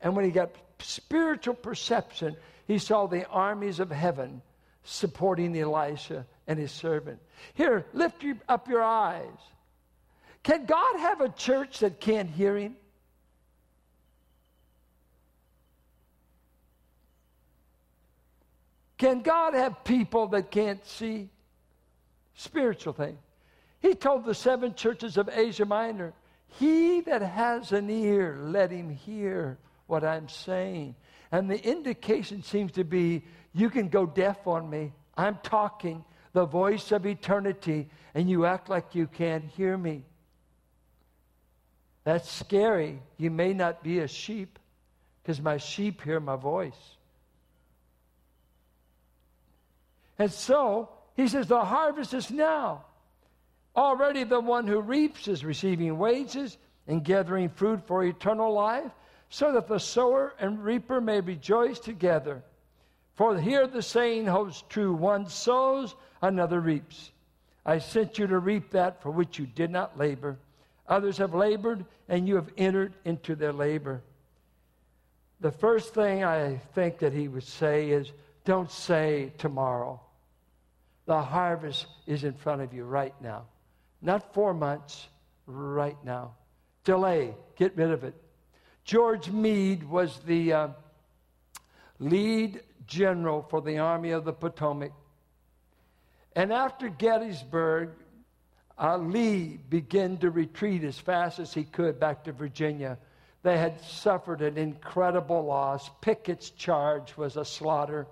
[0.00, 4.42] And when he got spiritual perception, he saw the armies of heaven
[4.84, 7.20] supporting Elisha and his servant.
[7.54, 9.38] Here, lift up your eyes.
[10.42, 12.76] Can God have a church that can't hear him?
[19.00, 21.30] Can God have people that can't see?
[22.34, 23.16] Spiritual thing.
[23.80, 26.12] He told the seven churches of Asia Minor,
[26.58, 30.96] He that has an ear, let him hear what I'm saying.
[31.32, 34.92] And the indication seems to be you can go deaf on me.
[35.16, 40.04] I'm talking the voice of eternity, and you act like you can't hear me.
[42.04, 43.00] That's scary.
[43.16, 44.58] You may not be a sheep
[45.22, 46.96] because my sheep hear my voice.
[50.18, 52.84] And so he says, The harvest is now.
[53.76, 58.90] Already the one who reaps is receiving wages and gathering fruit for eternal life,
[59.30, 62.42] so that the sower and reaper may rejoice together.
[63.14, 67.12] For here the saying holds true one sows, another reaps.
[67.64, 70.38] I sent you to reap that for which you did not labor.
[70.88, 74.02] Others have labored, and you have entered into their labor.
[75.40, 78.10] The first thing I think that he would say is
[78.44, 80.00] don't say tomorrow.
[81.06, 83.44] The harvest is in front of you right now.
[84.02, 85.06] Not four months,
[85.46, 86.32] right now.
[86.84, 88.14] Delay, get rid of it.
[88.90, 90.68] George Meade was the uh,
[92.00, 94.90] lead general for the Army of the Potomac.
[96.34, 97.90] And after Gettysburg,
[98.76, 102.98] uh, Lee began to retreat as fast as he could back to Virginia.
[103.44, 105.88] They had suffered an incredible loss.
[106.00, 108.08] Pickett's charge was a slaughter.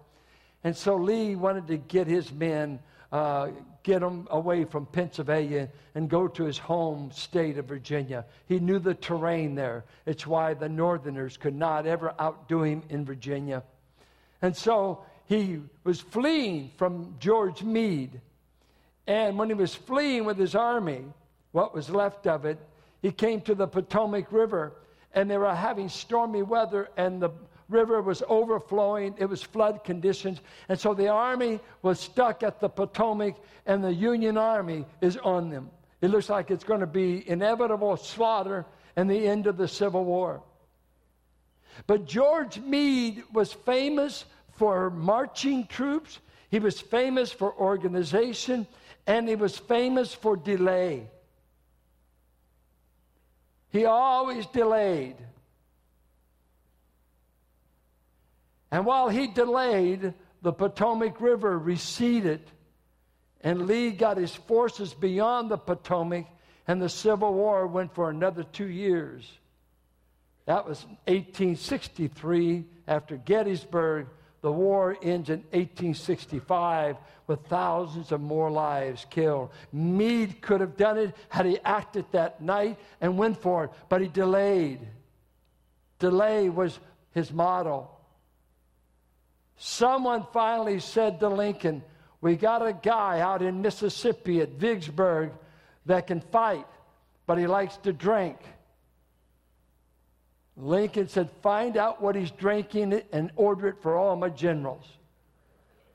[0.62, 2.78] And so Lee wanted to get his men,
[3.10, 3.48] uh,
[3.88, 8.26] get him away from Pennsylvania and go to his home state of Virginia.
[8.46, 9.86] He knew the terrain there.
[10.04, 13.62] It's why the Northerners could not ever outdo him in Virginia.
[14.42, 18.20] And so he was fleeing from George Meade.
[19.06, 21.06] And when he was fleeing with his army,
[21.52, 22.58] what was left of it,
[23.00, 24.74] he came to the Potomac River
[25.14, 27.30] and they were having stormy weather and the
[27.68, 29.14] river was overflowing.
[29.18, 30.40] It was flood conditions.
[30.68, 33.34] And so the army was stuck at the Potomac,
[33.66, 35.70] and the Union Army is on them.
[36.00, 38.64] It looks like it's going to be inevitable slaughter
[38.96, 40.42] and the end of the Civil War.
[41.86, 46.18] But George Meade was famous for marching troops,
[46.50, 48.66] he was famous for organization,
[49.06, 51.08] and he was famous for delay.
[53.70, 55.16] He always delayed.
[58.70, 62.40] And while he delayed, the Potomac River receded,
[63.40, 66.26] and Lee got his forces beyond the Potomac,
[66.66, 69.30] and the Civil War went for another two years.
[70.44, 74.06] That was 1863 after Gettysburg.
[74.40, 79.50] The war ends in 1865 with thousands of more lives killed.
[79.72, 84.00] Meade could have done it had he acted that night and went for it, but
[84.00, 84.80] he delayed.
[85.98, 86.78] Delay was
[87.12, 87.90] his motto.
[89.58, 91.82] Someone finally said to Lincoln,
[92.20, 95.32] We got a guy out in Mississippi at Vicksburg
[95.86, 96.66] that can fight,
[97.26, 98.38] but he likes to drink.
[100.56, 104.86] Lincoln said, Find out what he's drinking and order it for all my generals.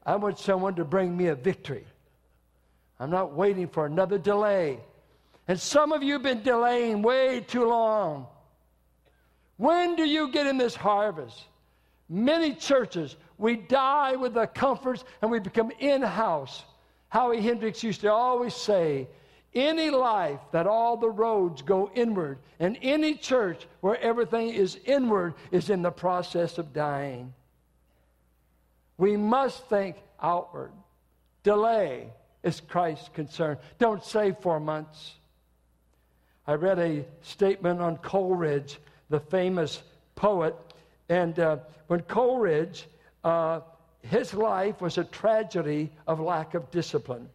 [0.05, 1.85] I want someone to bring me a victory.
[2.99, 4.79] I'm not waiting for another delay.
[5.47, 8.27] And some of you have been delaying way too long.
[9.55, 11.41] When do you get in this harvest?
[12.09, 16.63] Many churches we die with the comforts and we become in house.
[17.09, 19.07] Howie Hendricks used to always say,
[19.55, 25.35] any life that all the roads go inward, and any church where everything is inward
[25.51, 27.33] is in the process of dying.
[28.97, 30.71] We must think outward.
[31.43, 32.09] Delay
[32.43, 33.57] is Christ's concern.
[33.79, 35.13] Don't say four months.
[36.47, 38.79] I read a statement on Coleridge,
[39.09, 39.81] the famous
[40.15, 40.55] poet,
[41.09, 42.87] and uh, when Coleridge
[43.23, 43.61] uh,
[44.01, 47.29] his life was a tragedy of lack of discipline.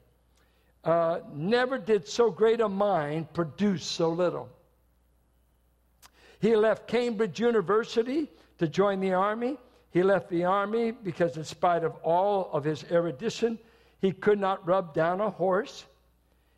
[0.84, 4.48] Uh, never did so great a mind produce so little.
[6.40, 9.56] He left Cambridge University to join the army.
[9.90, 13.58] He left the army because, in spite of all of his erudition,
[14.00, 15.86] he could not rub down a horse.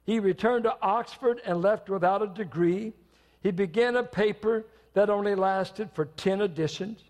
[0.05, 2.93] He returned to Oxford and left without a degree.
[3.43, 7.03] He began a paper that only lasted for 10 editions.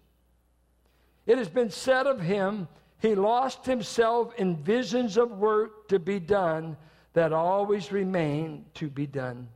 [1.31, 2.67] It has been said of him,
[2.99, 6.77] He lost himself in visions of work to be done
[7.13, 9.47] that always remain to be done.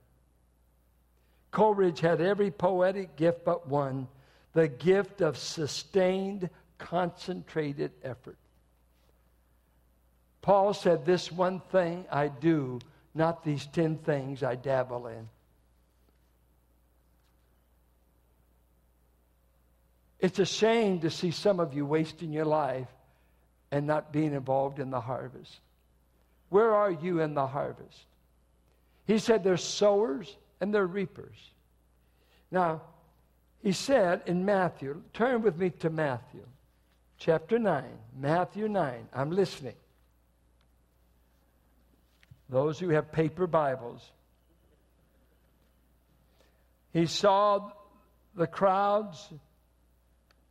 [1.51, 4.07] Coleridge had every poetic gift but one
[4.53, 6.49] the gift of sustained,
[6.79, 8.39] concentrated effort.
[10.43, 12.79] Paul said, This one thing I do,
[13.17, 15.29] not these ten things I dabble in.
[20.21, 22.89] It's a shame to see some of you wasting your life
[23.71, 25.61] and not being involved in the harvest.
[26.49, 27.99] Where are you in the harvest?
[29.07, 31.37] He said there's sowers and there are reapers.
[32.51, 32.83] Now,
[33.63, 36.45] he said in Matthew, turn with me to Matthew
[37.19, 37.85] chapter 9.
[38.19, 39.09] Matthew 9.
[39.13, 39.75] I'm listening.
[42.49, 44.09] Those who have paper Bibles.
[46.93, 47.71] He saw
[48.35, 49.33] the crowds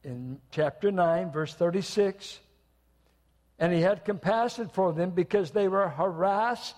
[0.04, 2.40] in chapter 9, verse 36.
[3.60, 6.76] And he had compassion for them because they were harassed,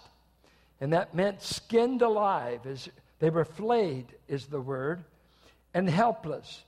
[0.80, 2.66] and that meant skinned alive.
[2.66, 5.04] As they were flayed, is the word,
[5.74, 6.64] and helpless.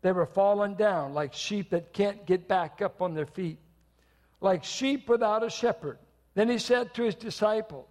[0.00, 3.58] They were fallen down like sheep that can't get back up on their feet,
[4.40, 5.98] like sheep without a shepherd.
[6.34, 7.88] Then he said to his disciples,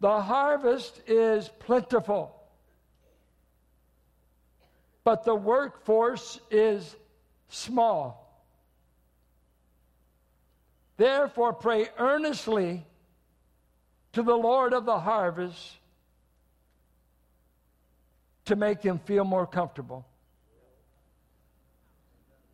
[0.00, 2.41] The harvest is plentiful
[5.04, 6.96] but the workforce is
[7.48, 8.18] small.
[10.96, 12.84] Therefore, pray earnestly
[14.12, 15.78] to the Lord of the harvest
[18.44, 20.06] to make him feel more comfortable.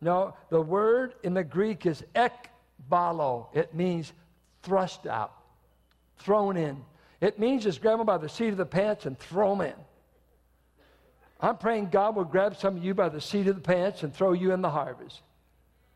[0.01, 3.47] No, the word in the Greek is ekbalo.
[3.53, 4.13] It means
[4.63, 5.33] thrust out,
[6.17, 6.83] thrown in.
[7.19, 9.73] It means just grab them by the seat of the pants and throw them in.
[11.39, 14.13] I'm praying God will grab some of you by the seat of the pants and
[14.13, 15.21] throw you in the harvest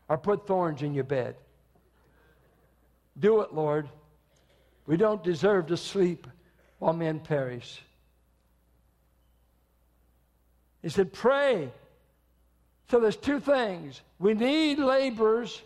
[0.08, 1.36] or put thorns in your bed.
[3.18, 3.88] Do it, Lord.
[4.86, 6.26] We don't deserve to sleep
[6.78, 7.82] while men perish.
[10.82, 11.70] He said, Pray.
[12.90, 14.02] So there's two things.
[14.18, 15.62] We need laborers.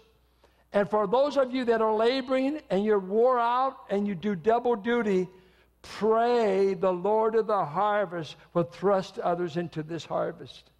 [0.73, 4.37] And for those of you that are laboring and you're wore out and you do
[4.37, 5.27] double duty,
[5.97, 10.71] Pray the Lord of the harvest will thrust others into this harvest.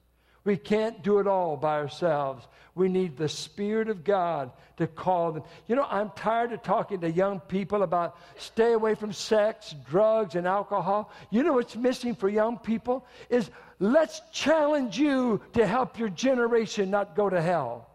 [0.45, 2.47] We can't do it all by ourselves.
[2.75, 5.43] We need the Spirit of God to call them.
[5.67, 10.37] You know, I'm tired of talking to young people about stay away from sex, drugs,
[10.37, 11.11] and alcohol.
[11.31, 13.05] You know what's missing for young people?
[13.29, 17.91] Is let's challenge you to help your generation not go to hell.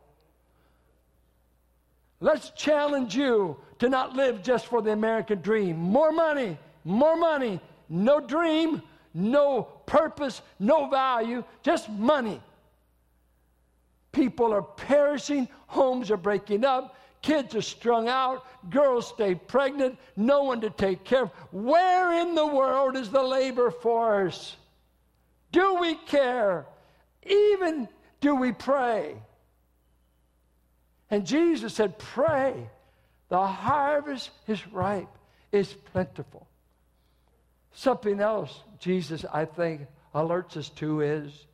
[2.20, 5.78] Let's challenge you to not live just for the American dream.
[5.78, 7.60] More money, more money,
[7.90, 8.82] no dream,
[9.14, 12.42] no purpose, no value, just money.
[14.12, 20.44] People are perishing, homes are breaking up, kids are strung out, girls stay pregnant, no
[20.44, 21.32] one to take care of.
[21.52, 24.56] Where in the world is the labor force?
[25.52, 26.66] Do we care?
[27.26, 27.88] Even
[28.22, 29.16] do we pray?
[31.10, 32.70] And Jesus said, Pray.
[33.30, 35.10] The harvest is ripe,
[35.52, 36.48] is plentiful.
[37.74, 41.48] Something else Jesus, I think, alerts us to is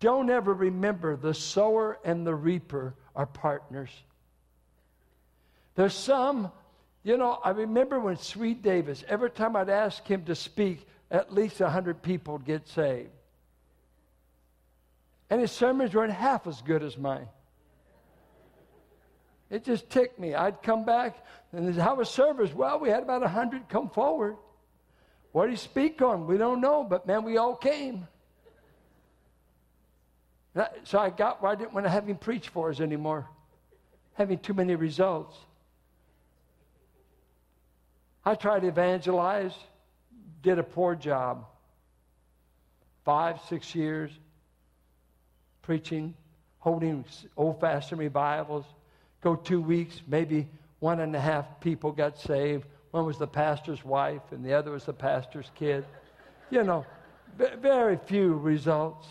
[0.00, 3.90] don't ever remember the sower and the reaper are partners.
[5.74, 6.50] There's some,
[7.02, 11.34] you know, I remember when Sweet Davis, every time I'd ask him to speak, at
[11.34, 13.10] least 100 people would get saved.
[15.28, 17.28] And his sermons weren't half as good as mine.
[19.50, 20.34] It just ticked me.
[20.34, 22.54] I'd come back, and how was service?
[22.54, 24.36] Well, we had about 100 come forward.
[25.32, 26.26] What did he speak on?
[26.26, 28.06] We don't know, but man, we all came.
[30.84, 33.28] So I got where I didn't want to have him preach for us anymore,
[34.14, 35.36] having too many results.
[38.24, 39.54] I tried to evangelize,
[40.42, 41.46] did a poor job.
[43.04, 44.10] Five, six years
[45.62, 46.14] preaching,
[46.58, 47.04] holding
[47.36, 48.64] old fashioned revivals.
[49.20, 50.48] Go two weeks, maybe
[50.80, 52.66] one and a half people got saved.
[52.90, 55.84] One was the pastor's wife, and the other was the pastor's kid.
[56.50, 56.84] You know,
[57.36, 59.06] very few results.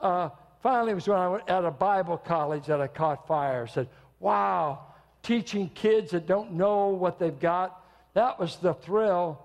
[0.00, 0.30] Uh,
[0.62, 3.64] finally, it was when I went at a Bible college that I caught fire.
[3.68, 3.88] I said,
[4.20, 4.80] wow,
[5.22, 7.80] teaching kids that don't know what they've got,
[8.14, 9.40] that was the thrill.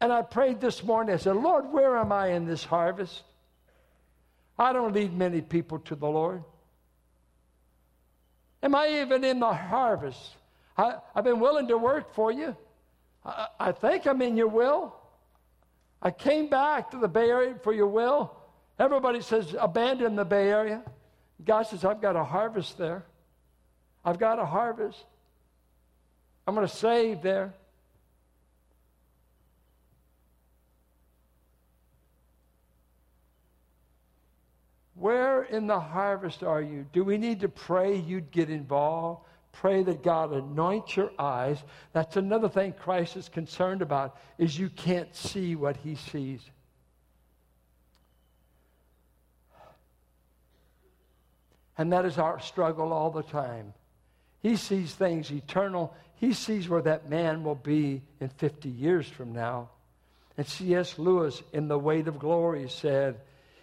[0.00, 1.14] And I prayed this morning.
[1.14, 3.22] I said, Lord, where am I in this harvest?
[4.58, 6.42] I don't lead many people to the Lord.
[8.62, 10.36] Am I even in the harvest?
[10.76, 12.56] I, have been willing to work for you.
[13.24, 14.94] I, I think I'm in your will.
[16.00, 18.34] I came back to the Bay Area for your will.
[18.78, 20.82] Everybody says abandon the Bay Area.
[21.44, 23.04] God says, I've got a harvest there.
[24.04, 25.04] I've got a harvest.
[26.46, 27.54] I'm going to save there.
[34.94, 36.86] Where in the harvest are you?
[36.92, 39.26] Do we need to pray you'd get involved?
[39.52, 41.62] Pray that God anoint your eyes.
[41.92, 46.40] That's another thing Christ is concerned about is you can't see what he sees.
[51.78, 53.72] And that is our struggle all the time.
[54.40, 55.94] He sees things eternal.
[56.16, 59.70] He sees where that man will be in 50 years from now.
[60.36, 60.98] And C.S.
[60.98, 63.20] Lewis, in The Weight of Glory, said,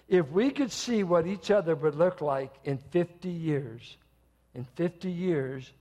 [0.08, 3.98] If we could see what each other would look like in 50 years,
[4.54, 5.72] in 50 years,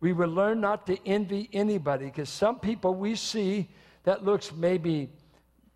[0.00, 3.68] we would learn not to envy anybody because some people we see
[4.04, 5.10] that looks maybe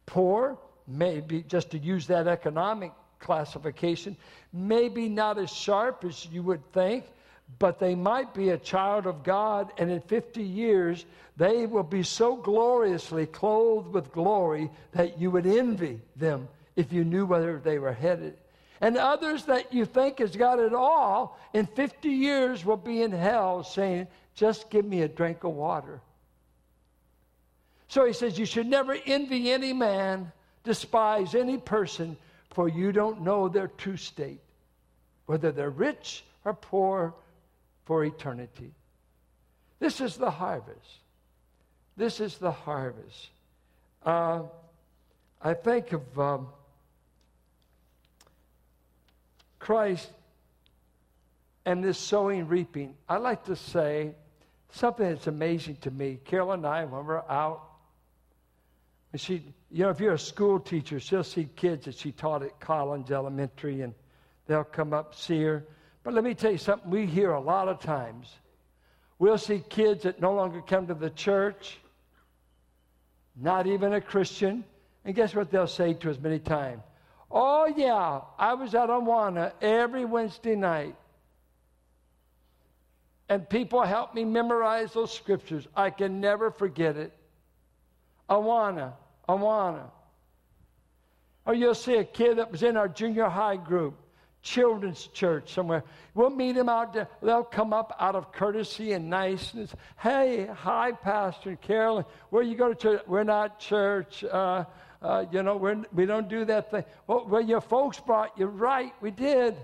[0.07, 4.17] poor, maybe just to use that economic classification,
[4.53, 7.05] maybe not as sharp as you would think,
[7.59, 11.05] but they might be a child of God, and in 50 years,
[11.37, 17.05] they will be so gloriously clothed with glory that you would envy them if you
[17.05, 18.37] knew where they were headed.
[18.81, 23.13] And others that you think has got it all, in 50 years will be in
[23.13, 26.01] hell saying, Just give me a drink of water.
[27.89, 30.33] So he says, You should never envy any man,
[30.65, 32.17] despise any person,
[32.51, 34.41] for you don't know their true state,
[35.27, 37.15] whether they're rich or poor
[37.85, 38.73] for eternity.
[39.79, 41.01] This is the harvest.
[41.97, 43.29] This is the harvest.
[44.05, 44.43] Uh,
[45.43, 46.49] I think of um,
[49.61, 50.11] Christ
[51.65, 52.97] and this sowing, reaping.
[53.09, 54.13] I like to say
[54.73, 56.19] something that's amazing to me.
[56.25, 57.67] Carol and I, when we're out,
[59.13, 62.43] and she, you know, if you're a school teacher, she'll see kids that she taught
[62.43, 63.95] at Collins Elementary, and
[64.47, 65.65] they'll come up, see her.
[66.03, 68.33] But let me tell you something we hear a lot of times.
[69.19, 71.79] We'll see kids that no longer come to the church,
[73.37, 74.65] not even a Christian.
[75.05, 76.83] And guess what they'll say to us many times?
[77.31, 80.97] Oh, yeah, I was at Awana every Wednesday night.
[83.29, 85.69] And people helped me memorize those scriptures.
[85.77, 87.13] I can never forget it.
[88.29, 88.95] Awana,
[89.29, 89.85] Awana.
[91.47, 93.95] Or you'll see a kid that was in our junior high group
[94.43, 95.85] children's church somewhere.
[96.15, 97.09] We'll meet them out there.
[97.23, 99.75] They'll come up out of courtesy and niceness.
[99.99, 102.05] Hey, hi, Pastor Carolyn.
[102.31, 103.03] Where you go to church?
[103.07, 104.25] We're not church.
[104.25, 104.65] Uh,
[105.03, 106.85] uh, you know, we're, we don't do that thing.
[107.07, 108.93] Well, well, your folks brought you right.
[109.01, 109.57] We did.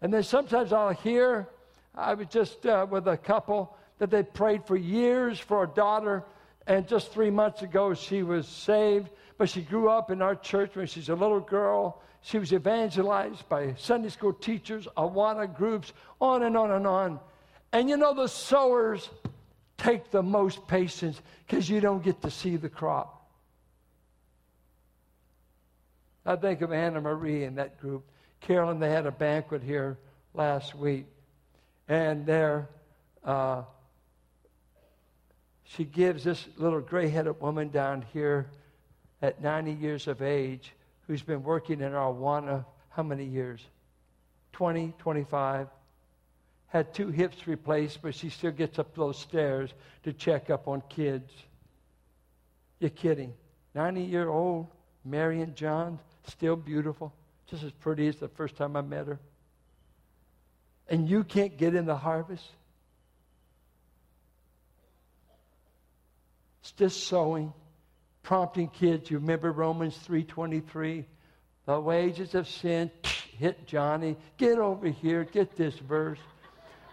[0.00, 1.48] And then sometimes I'll hear,
[1.94, 6.24] I was just uh, with a couple that they prayed for years for a daughter,
[6.66, 9.10] and just three months ago she was saved.
[9.36, 13.48] But she grew up in our church when she's a little girl she was evangelized
[13.48, 17.20] by Sunday school teachers, Awana groups, on and on and on.
[17.72, 19.08] And you know, the sowers
[19.76, 23.17] take the most patience because you don't get to see the crop.
[26.28, 28.04] I think of Anna Marie in that group.
[28.42, 29.96] Carolyn, they had a banquet here
[30.34, 31.06] last week.
[31.88, 32.68] And there,
[33.24, 33.62] uh,
[35.64, 38.50] she gives this little gray headed woman down here
[39.22, 40.74] at 90 years of age
[41.06, 43.64] who's been working in our Awana how many years?
[44.52, 45.68] 20, 25.
[46.66, 49.72] Had two hips replaced, but she still gets up those stairs
[50.02, 51.32] to check up on kids.
[52.80, 53.32] You're kidding.
[53.74, 54.66] 90 year old
[55.06, 55.98] Marion John,
[56.28, 57.12] still beautiful,
[57.48, 59.18] just as pretty as the first time I met her.
[60.88, 62.44] And you can't get in the harvest?
[66.62, 67.52] It's just sowing
[68.22, 69.10] prompting kids.
[69.10, 71.04] You remember Romans 3.23?
[71.66, 72.90] The wages of sin,
[73.38, 74.16] hit Johnny.
[74.36, 75.24] Get over here.
[75.24, 76.18] Get this verse.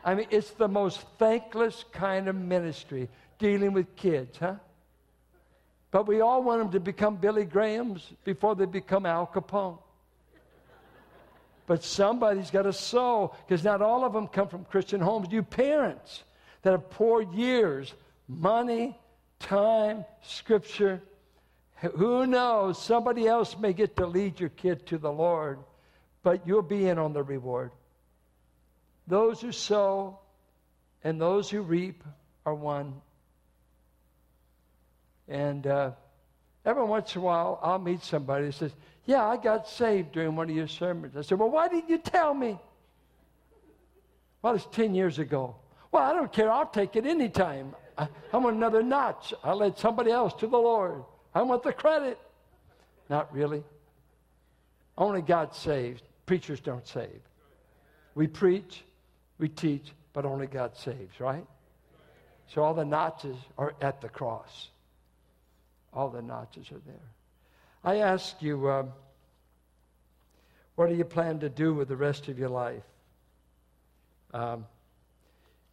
[0.04, 3.10] I mean, it's the most thankless kind of ministry
[3.40, 4.56] dealing with kids, huh?
[5.96, 9.78] But we all want them to become Billy Grahams before they become Al Capone.
[11.68, 15.30] But somebody's got to sow because not all of them come from Christian homes.
[15.32, 16.26] You parents
[16.64, 17.94] that have poured years,
[18.28, 19.00] money,
[19.40, 21.02] time, scripture,
[21.96, 22.78] who knows?
[22.78, 25.60] Somebody else may get to lead your kid to the Lord,
[26.24, 27.72] but you'll be in on the reward.
[29.08, 30.20] Those who sow
[31.06, 32.04] and those who reap
[32.46, 32.96] are one.
[35.28, 35.92] And uh,
[36.66, 38.72] every once in a while, I'll meet somebody who says,
[39.06, 41.18] Yeah, I got saved during one of your sermons.
[41.18, 42.58] I said, Well, why didn't you tell me?
[44.42, 45.56] Well, it's 10 years ago.
[45.92, 46.52] Well, I don't care.
[46.52, 47.76] I'll take it anytime.
[47.98, 49.34] I, I want another notch.
[49.44, 51.04] I'll let somebody else to the Lord.
[51.34, 52.20] I want the credit.
[53.10, 53.64] Not really.
[54.98, 56.02] Only God saves.
[56.26, 57.22] Preachers don't save.
[58.14, 58.84] We preach,
[59.38, 61.46] we teach, but only God saves, right?
[62.48, 64.70] So all the notches are at the cross.
[65.96, 66.96] All the notches are there.
[67.84, 68.86] I ask you, uh,
[70.76, 72.84] what do you plan to do with the rest of your life?
[74.34, 74.66] Um,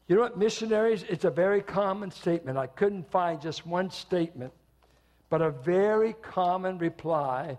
[0.07, 1.05] you know what, missionaries?
[1.09, 2.57] It's a very common statement.
[2.57, 4.53] I couldn't find just one statement,
[5.29, 7.59] but a very common reply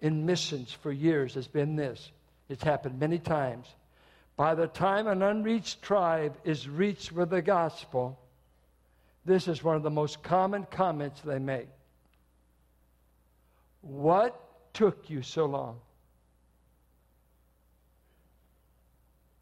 [0.00, 2.10] in missions for years has been this.
[2.48, 3.66] It's happened many times.
[4.36, 8.18] By the time an unreached tribe is reached with the gospel,
[9.24, 11.68] this is one of the most common comments they make.
[13.80, 15.80] What took you so long?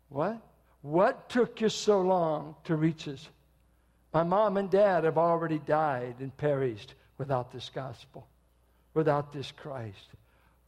[0.08, 0.40] What?
[0.82, 3.28] What took you so long to reach us?
[4.12, 8.26] My mom and dad have already died and perished without this gospel,
[8.94, 10.08] without this Christ.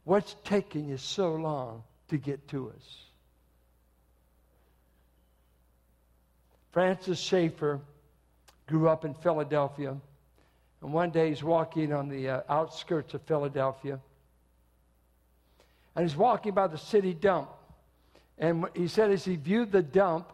[0.03, 3.05] What's taking you so long to get to us?
[6.71, 7.79] Francis Schaeffer
[8.67, 9.97] grew up in Philadelphia,
[10.81, 13.99] and one day he's walking on the uh, outskirts of Philadelphia,
[15.95, 17.49] and he's walking by the city dump.
[18.37, 20.31] And he said as he viewed the dump,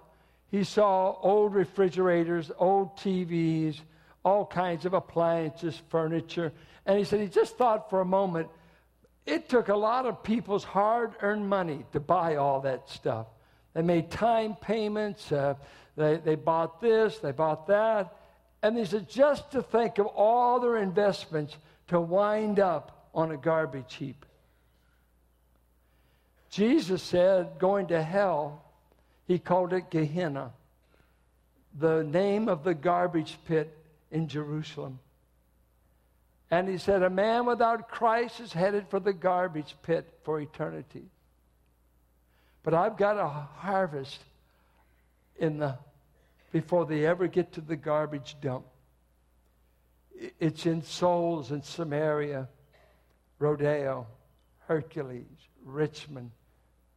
[0.52, 3.80] he saw old refrigerators, old TVs,
[4.24, 6.54] all kinds of appliances, furniture.
[6.86, 8.48] And he said he just thought for a moment,
[9.26, 13.26] it took a lot of people's hard earned money to buy all that stuff.
[13.74, 15.56] They made time payments, uh,
[15.98, 18.16] they, they bought this, they bought that.
[18.66, 21.56] And he said, just to think of all their investments
[21.90, 24.26] to wind up on a garbage heap.
[26.50, 28.64] Jesus said, going to hell,
[29.28, 30.52] he called it Gehenna,
[31.78, 33.72] the name of the garbage pit
[34.10, 34.98] in Jerusalem.
[36.50, 41.06] And he said, A man without Christ is headed for the garbage pit for eternity.
[42.64, 44.22] But I've got a harvest
[45.38, 45.78] in the
[46.56, 48.64] before they ever get to the garbage dump.
[50.40, 52.48] It's in souls in Samaria,
[53.40, 54.08] Rodeo,
[54.60, 55.26] Hercules,
[55.66, 56.32] Richmond,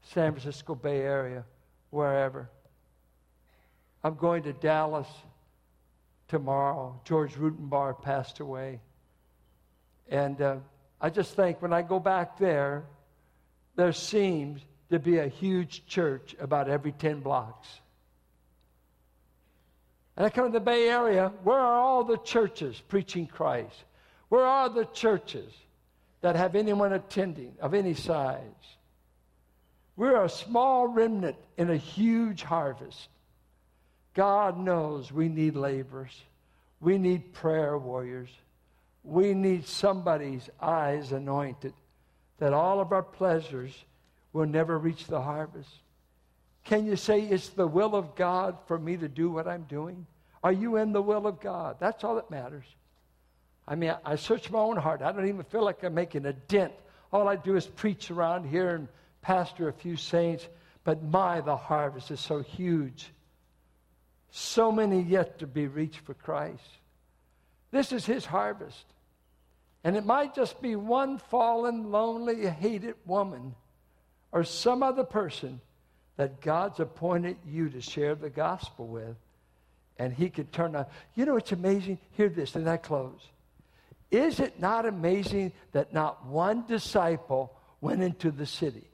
[0.01, 1.45] San Francisco Bay Area,
[1.91, 2.49] wherever.
[4.05, 5.09] I'm going to Dallas
[6.29, 7.01] tomorrow.
[7.05, 8.81] George Rutenbar passed away.
[10.09, 10.57] And uh,
[11.01, 12.85] I just think when I go back there,
[13.75, 17.67] there seems to be a huge church about every 10 blocks.
[20.19, 23.85] And I come to the Bay Area, where are all the churches preaching Christ?
[24.31, 25.53] Where are the churches
[26.23, 28.43] that have anyone attending of any size?
[29.95, 33.09] We're a small remnant in a huge harvest.
[34.15, 36.21] God knows we need laborers.
[36.81, 38.31] We need prayer warriors.
[39.05, 41.75] We need somebody's eyes anointed
[42.39, 43.85] that all of our pleasures
[44.33, 45.71] will never reach the harvest.
[46.69, 50.07] Can you say it's the will of God for me to do what I'm doing?
[50.45, 51.79] Are you in the will of God?
[51.81, 52.67] That's all that matters.
[53.67, 55.01] I mean, I, search my own heart.
[55.01, 56.75] I don't even feel like I'm making a dent.
[57.11, 58.87] All I do is preach around here and
[59.23, 60.47] pastor a few saints,
[60.85, 63.15] but my, the harvest is so huge.
[64.31, 66.69] So many yet to be reached for Christ.
[67.71, 68.85] This is his harvest.
[69.85, 73.55] And it might just be one fallen, lonely, hated woman
[74.33, 75.63] or some other person
[76.19, 79.17] that God's appointed you to share the gospel with.
[79.99, 80.87] And he could turn on.
[81.15, 81.99] You know, it's amazing.
[82.13, 83.21] Hear this, and I close.
[84.11, 88.89] Is it not amazing that not one disciple went into the city?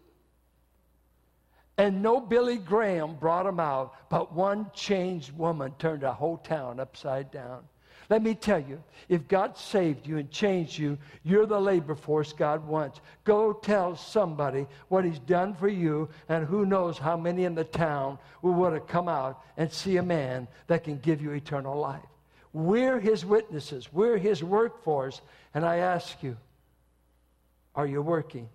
[1.77, 6.79] And no Billy Graham brought him out, but one changed woman turned a whole town
[6.79, 7.65] upside down.
[8.11, 12.33] Let me tell you, if God saved you and changed you, you're the labor force
[12.33, 13.01] God wants.
[13.25, 17.65] Go tell somebody what He's done for you, and who knows how many in the
[17.65, 21.79] town will want to come out and see a man that can give you eternal
[21.79, 22.03] life.
[22.53, 25.21] We're His witnesses, we're His workforce,
[25.55, 26.37] and I ask you,
[27.75, 28.49] are you working?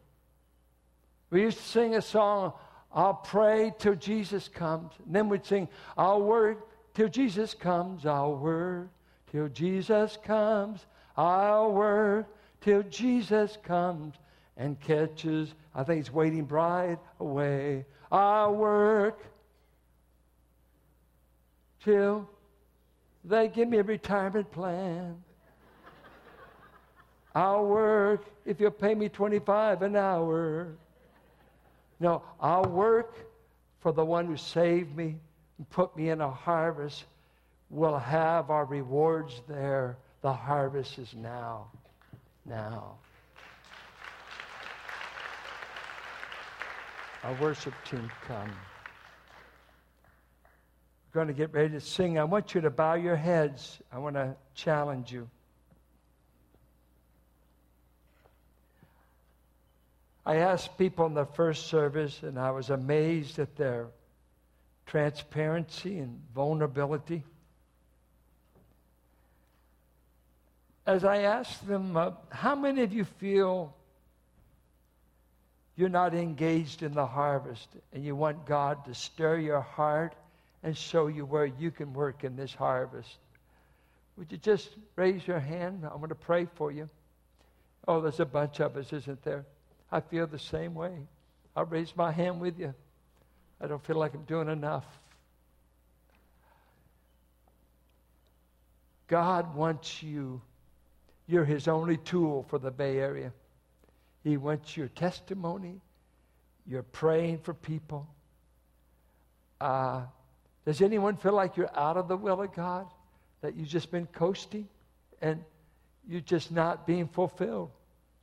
[1.29, 2.53] We used to sing a song,
[2.91, 4.93] I'll pray till Jesus comes.
[5.05, 8.05] And then we'd sing, I'll work till Jesus comes.
[8.05, 8.89] I'll work
[9.31, 10.85] till Jesus comes.
[11.15, 12.27] I'll work
[12.61, 14.15] till Jesus comes
[14.57, 17.85] and catches, I think it's waiting bride away.
[18.11, 19.23] I'll work
[21.83, 22.29] till
[23.23, 25.23] they give me a retirement plan.
[27.33, 30.75] I'll work if you'll pay me 25 an hour.
[31.99, 33.15] No, I'll work
[33.79, 35.15] for the one who saved me
[35.57, 37.05] and put me in a harvest.
[37.69, 39.97] We'll have our rewards there.
[40.21, 41.67] The harvest is now.
[42.45, 42.95] Now.
[47.23, 48.51] Our worship team come.
[51.13, 52.17] We're going to get ready to sing.
[52.17, 53.79] I want you to bow your heads.
[53.91, 55.29] I want to challenge you.
[60.25, 63.87] I asked people in the first service, and I was amazed at their
[64.85, 67.23] transparency and vulnerability.
[70.89, 73.75] As I asked them, uh, how many of you feel
[75.75, 80.15] you're not engaged in the harvest and you want God to stir your heart
[80.63, 83.19] and show you where you can work in this harvest?
[84.17, 85.83] Would you just raise your hand?
[85.83, 86.89] I'm going to pray for you.
[87.87, 89.45] Oh, there's a bunch of us, isn't there?
[89.91, 90.93] I feel the same way.
[91.55, 92.73] I'll raise my hand with you.
[93.61, 94.87] I don't feel like I'm doing enough.
[99.07, 100.41] God wants you.
[101.29, 103.31] You're His only tool for the Bay Area.
[104.23, 105.79] He wants your testimony.
[106.65, 108.07] You're praying for people.
[109.61, 110.01] Uh,
[110.65, 112.87] does anyone feel like you're out of the will of God?
[113.41, 114.67] That you've just been coasting
[115.21, 115.43] and
[116.07, 117.69] you're just not being fulfilled?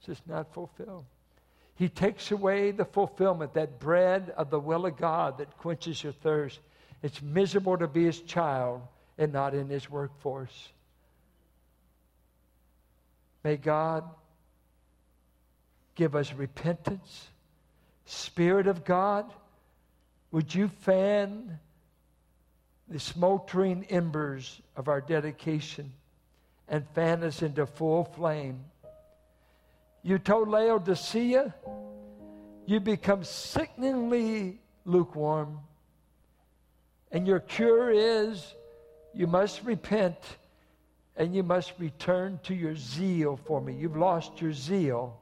[0.05, 1.05] Just not fulfilled.
[1.77, 6.13] He takes away the fulfillment, that bread of the will of God that quenches your
[6.13, 6.59] thirst.
[7.05, 8.83] It's miserable to be his child
[9.17, 10.73] and not in his workforce.
[13.47, 14.03] May God
[15.95, 17.29] give us repentance.
[18.05, 19.33] Spirit of God,
[20.33, 21.61] would you fan
[22.89, 25.93] the smoldering embers of our dedication
[26.67, 28.65] and fan us into full flame?
[30.03, 31.55] You told Laodicea,
[32.67, 35.61] you become sickeningly lukewarm.
[37.13, 38.55] And your cure is
[39.15, 40.19] you must repent
[41.17, 43.75] and you must return to your zeal for me.
[43.75, 45.19] You've lost your zeal.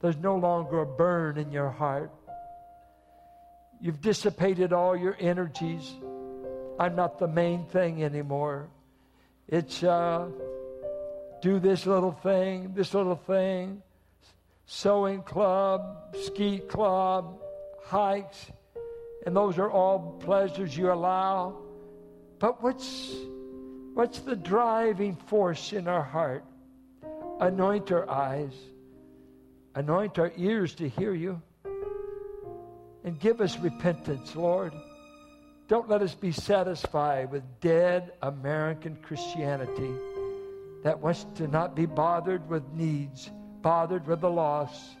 [0.00, 2.10] There's no longer a burn in your heart.
[3.80, 5.94] You've dissipated all your energies.
[6.78, 8.68] I'm not the main thing anymore.
[9.48, 10.28] It's uh,
[11.40, 13.82] do this little thing, this little thing
[14.68, 17.40] sewing club, ski club,
[17.82, 18.52] hikes,
[19.24, 21.56] and those are all pleasures you allow.
[22.38, 23.14] But what's,
[23.94, 26.44] what's the driving force in our heart?
[27.40, 28.52] Anoint our eyes,
[29.74, 31.40] anoint our ears to hear you,
[33.04, 34.72] and give us repentance, Lord.
[35.68, 39.92] Don't let us be satisfied with dead American Christianity
[40.82, 43.30] that wants to not be bothered with needs
[43.62, 44.96] bothered with the loss.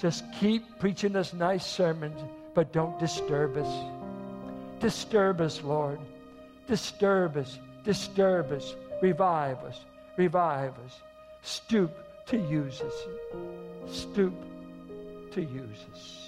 [0.00, 2.20] Just keep preaching us nice sermons,
[2.54, 3.84] but don't disturb us.
[4.80, 6.00] Disturb us, Lord.
[6.66, 7.58] Disturb us.
[7.84, 8.74] Disturb us.
[9.02, 9.84] Revive us.
[10.16, 11.00] Revive us.
[11.42, 11.92] Stoop
[12.26, 12.94] to use us.
[13.86, 14.34] Stoop
[15.32, 16.23] to use us.